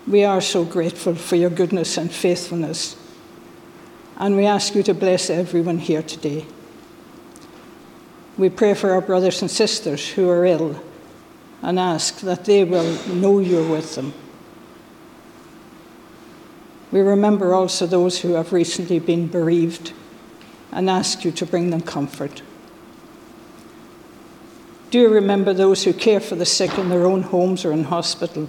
We 0.06 0.24
are 0.24 0.40
so 0.40 0.64
grateful 0.64 1.14
for 1.14 1.36
your 1.36 1.50
goodness 1.50 1.96
and 1.96 2.12
faithfulness, 2.12 2.96
And 4.16 4.36
we 4.36 4.46
ask 4.46 4.74
you 4.74 4.82
to 4.84 4.94
bless 4.94 5.30
everyone 5.30 5.78
here 5.78 6.02
today. 6.02 6.46
We 8.36 8.48
pray 8.48 8.74
for 8.74 8.90
our 8.90 9.00
brothers 9.00 9.42
and 9.42 9.50
sisters 9.50 10.08
who 10.10 10.28
are 10.28 10.44
ill 10.44 10.80
and 11.62 11.78
ask 11.78 12.20
that 12.20 12.44
they 12.44 12.64
will 12.64 12.94
know 13.08 13.38
you're 13.38 13.68
with 13.68 13.94
them. 13.94 14.12
We 16.92 17.00
remember 17.00 17.54
also 17.54 17.86
those 17.86 18.20
who 18.20 18.34
have 18.34 18.52
recently 18.52 18.98
been 18.98 19.26
bereaved 19.26 19.92
and 20.70 20.88
ask 20.88 21.24
you 21.24 21.32
to 21.32 21.46
bring 21.46 21.70
them 21.70 21.80
comfort. 21.80 22.42
Do 24.90 25.00
you 25.00 25.08
remember 25.08 25.52
those 25.52 25.82
who 25.82 25.92
care 25.92 26.20
for 26.20 26.36
the 26.36 26.46
sick 26.46 26.78
in 26.78 26.88
their 26.88 27.06
own 27.06 27.22
homes 27.22 27.64
or 27.64 27.72
in 27.72 27.84
hospital? 27.84 28.48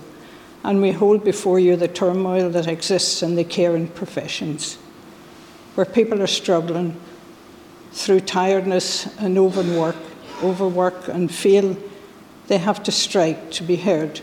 And 0.65 0.81
we 0.81 0.91
hold 0.91 1.23
before 1.23 1.59
you 1.59 1.75
the 1.75 1.87
turmoil 1.87 2.49
that 2.49 2.65
exists 2.65 3.21
in 3.21 3.35
the 3.35 3.43
caring 3.43 3.87
professions, 3.87 4.79
where 5.75 5.85
people 5.85 6.23
are 6.23 6.27
struggling 6.27 6.99
through 7.91 8.21
tiredness 8.21 9.05
and 9.19 9.37
overwork, 9.37 9.95
overwork 10.41 11.07
and 11.07 11.31
feel 11.31 11.77
they 12.47 12.57
have 12.57 12.81
to 12.81 12.91
strike 12.91 13.51
to 13.51 13.63
be 13.63 13.75
heard, 13.75 14.21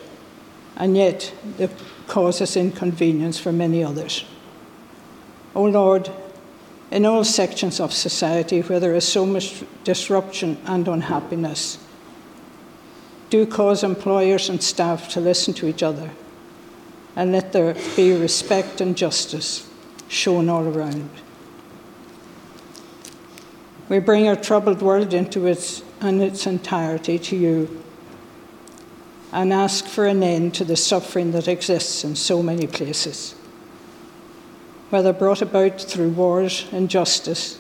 and 0.77 0.97
yet 0.97 1.33
it 1.61 1.71
causes 2.09 2.57
inconvenience 2.57 3.39
for 3.39 3.53
many 3.53 3.85
others. 3.85 4.25
O 5.55 5.67
oh 5.67 5.71
Lord, 5.71 6.11
in 6.91 7.07
all 7.07 7.23
sections 7.23 7.79
of 7.79 7.93
society 7.93 8.63
where 8.63 8.81
there 8.81 8.97
is 8.97 9.07
so 9.07 9.25
much 9.25 9.63
disruption 9.85 10.59
and 10.65 10.89
unhappiness, 10.89 11.79
do 13.31 13.47
cause 13.47 13.85
employers 13.85 14.49
and 14.49 14.61
staff 14.61 15.09
to 15.11 15.21
listen 15.21 15.55
to 15.55 15.69
each 15.69 15.85
other 15.85 16.11
and 17.17 17.33
let 17.33 17.53
there 17.53 17.75
be 17.97 18.13
respect 18.13 18.81
and 18.81 18.97
justice 18.97 19.69
shown 20.09 20.49
all 20.49 20.67
around. 20.67 21.11
We 23.89 23.99
bring 23.99 24.29
our 24.29 24.37
troubled 24.37 24.81
world 24.81 25.13
into 25.13 25.47
its, 25.47 25.83
in 26.01 26.21
its 26.21 26.47
entirety 26.47 27.19
to 27.19 27.37
you 27.37 27.83
and 29.33 29.53
ask 29.53 29.87
for 29.87 30.07
an 30.07 30.23
end 30.23 30.55
to 30.55 30.65
the 30.65 30.77
suffering 30.77 31.33
that 31.33 31.49
exists 31.49 32.05
in 32.05 32.17
so 32.17 32.43
many 32.43 32.67
places, 32.67 33.35
whether 34.91 35.13
brought 35.13 35.43
about 35.43 35.81
through 35.81 36.11
wars, 36.11 36.67
injustice, 36.71 37.59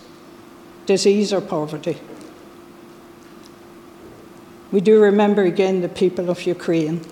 disease, 0.84 1.32
or 1.32 1.40
poverty. 1.40 1.98
We 4.70 4.80
do 4.80 5.00
remember 5.00 5.42
again 5.42 5.80
the 5.80 5.88
people 5.88 6.30
of 6.30 6.46
Ukraine. 6.46 7.02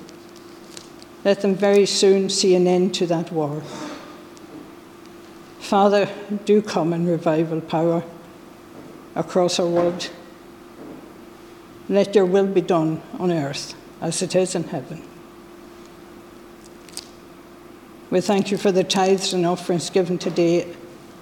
Let 1.24 1.42
them 1.42 1.54
very 1.54 1.86
soon 1.86 2.30
see 2.30 2.54
an 2.54 2.66
end 2.66 2.94
to 2.94 3.06
that 3.06 3.30
war. 3.30 3.62
Father, 5.58 6.08
do 6.44 6.62
come 6.62 6.92
in 6.92 7.06
revival 7.06 7.60
power 7.60 8.02
across 9.14 9.58
our 9.60 9.66
world. 9.66 10.10
Let 11.88 12.14
your 12.14 12.24
will 12.24 12.46
be 12.46 12.60
done 12.60 13.02
on 13.18 13.30
earth 13.30 13.74
as 14.00 14.22
it 14.22 14.34
is 14.34 14.54
in 14.54 14.64
heaven. 14.64 15.02
We 18.10 18.20
thank 18.20 18.50
you 18.50 18.56
for 18.56 18.72
the 18.72 18.82
tithes 18.82 19.32
and 19.32 19.46
offerings 19.46 19.90
given 19.90 20.18
today. 20.18 20.74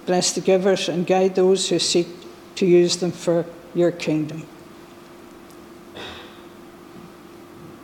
Bless 0.05 0.31
the 0.33 0.41
givers 0.41 0.89
and 0.89 1.05
guide 1.05 1.35
those 1.35 1.69
who 1.69 1.77
seek 1.77 2.07
to 2.55 2.65
use 2.65 2.97
them 2.97 3.11
for 3.11 3.45
your 3.75 3.91
kingdom. 3.91 4.47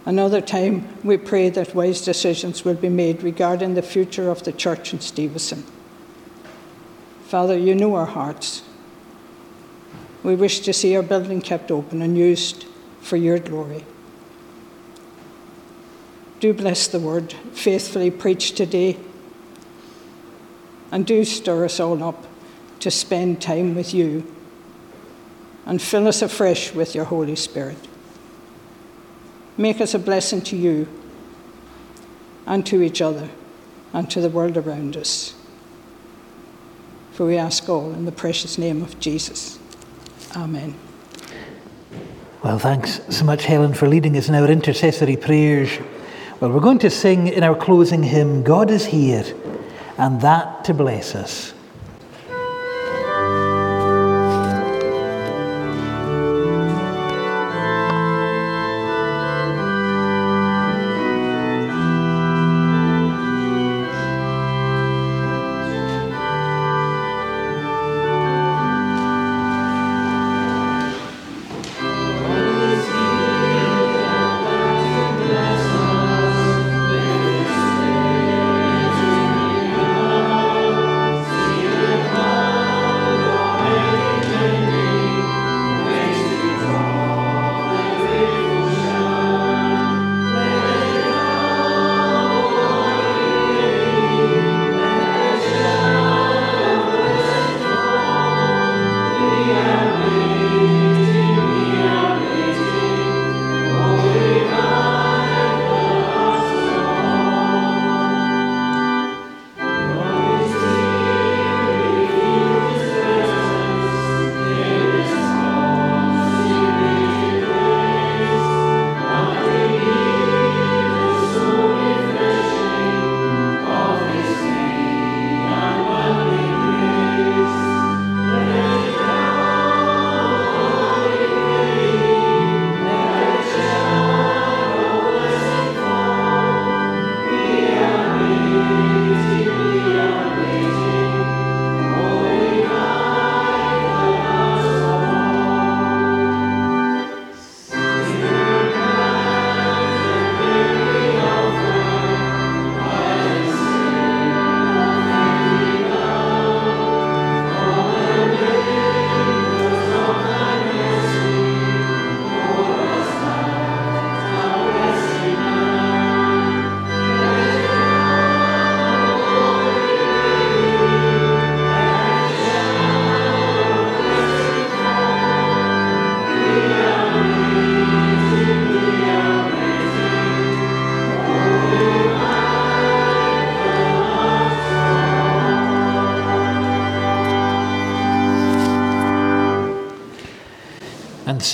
Another 0.06 0.40
time, 0.40 0.88
we 1.04 1.18
pray 1.18 1.50
that 1.50 1.74
wise 1.74 2.02
decisions 2.02 2.64
will 2.64 2.76
be 2.76 2.90
made 2.90 3.24
regarding 3.24 3.74
the 3.74 3.82
future 3.82 4.30
of 4.30 4.44
the 4.44 4.52
church 4.52 4.94
in 4.94 5.00
Stevenston. 5.00 5.64
Father, 7.26 7.58
you 7.58 7.74
know 7.74 7.96
our 7.96 8.06
hearts. 8.06 8.62
We 10.22 10.36
wish 10.36 10.60
to 10.62 10.74
see 10.74 10.96
our 10.96 11.02
building 11.02 11.42
kept 11.42 11.72
open 11.72 12.04
and 12.04 12.16
used 12.16 12.66
for 13.02 13.18
your 13.18 13.40
glory. 13.40 13.84
Do 16.40 16.54
bless 16.54 16.88
the 16.88 17.00
word 17.00 17.34
faithfully 17.54 18.12
preached 18.12 18.58
today. 18.58 18.98
And 20.92 21.06
do 21.06 21.26
stir 21.26 21.66
us 21.66 21.80
all 21.80 22.04
up 22.04 22.26
to 22.80 22.92
spend 22.92 23.42
time 23.42 23.74
with 23.74 23.94
you 23.94 24.32
and 25.66 25.82
fill 25.82 26.08
us 26.08 26.22
afresh 26.22 26.74
with 26.76 26.94
your 26.94 27.06
Holy 27.06 27.36
Spirit. 27.36 27.88
Make 29.58 29.80
us 29.82 29.94
a 29.94 30.00
blessing 30.00 30.42
to 30.42 30.56
you 30.56 30.88
and 32.46 32.66
to 32.66 32.82
each 32.82 33.02
other 33.02 33.30
and 33.94 34.10
to 34.12 34.22
the 34.22 34.30
world 34.30 34.58
around 34.58 34.98
us. 34.98 35.34
For 37.14 37.26
we 37.26 37.38
ask 37.38 37.70
all 37.70 37.94
in 37.94 38.06
the 38.06 38.12
precious 38.12 38.58
name 38.58 38.82
of 38.82 39.00
Jesus. 39.00 39.58
Amen. 40.36 40.76
Well, 42.44 42.60
thanks 42.60 43.02
so 43.10 43.26
much, 43.26 43.46
Helen, 43.46 43.74
for 43.74 43.88
leading 43.88 44.16
us 44.18 44.30
in 44.30 44.36
our 44.36 44.52
intercessory 44.52 45.16
prayers. 45.18 45.70
Well, 46.40 46.52
we're 46.52 46.60
going 46.60 46.80
to 46.80 46.92
sing 46.92 47.28
in 47.28 47.42
our 47.42 47.56
closing 47.56 48.04
hymn, 48.04 48.44
God 48.44 48.70
is 48.70 48.86
here, 48.86 49.26
and 49.98 50.22
that 50.22 50.66
to 50.66 50.74
bless 50.74 51.16
us. 51.16 51.55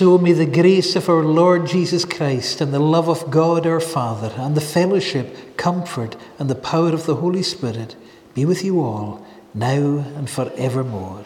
So 0.01 0.17
may 0.17 0.33
the 0.33 0.47
grace 0.47 0.95
of 0.95 1.07
our 1.07 1.21
Lord 1.21 1.67
Jesus 1.67 2.05
Christ 2.05 2.59
and 2.59 2.73
the 2.73 2.79
love 2.79 3.07
of 3.07 3.29
God 3.29 3.67
our 3.67 3.79
Father 3.79 4.33
and 4.35 4.57
the 4.57 4.59
fellowship, 4.59 5.55
comfort, 5.57 6.15
and 6.39 6.49
the 6.49 6.55
power 6.55 6.91
of 6.91 7.05
the 7.05 7.17
Holy 7.17 7.43
Spirit 7.43 7.95
be 8.33 8.43
with 8.43 8.63
you 8.63 8.81
all, 8.81 9.23
now 9.53 9.99
and 10.17 10.27
forevermore. 10.27 11.23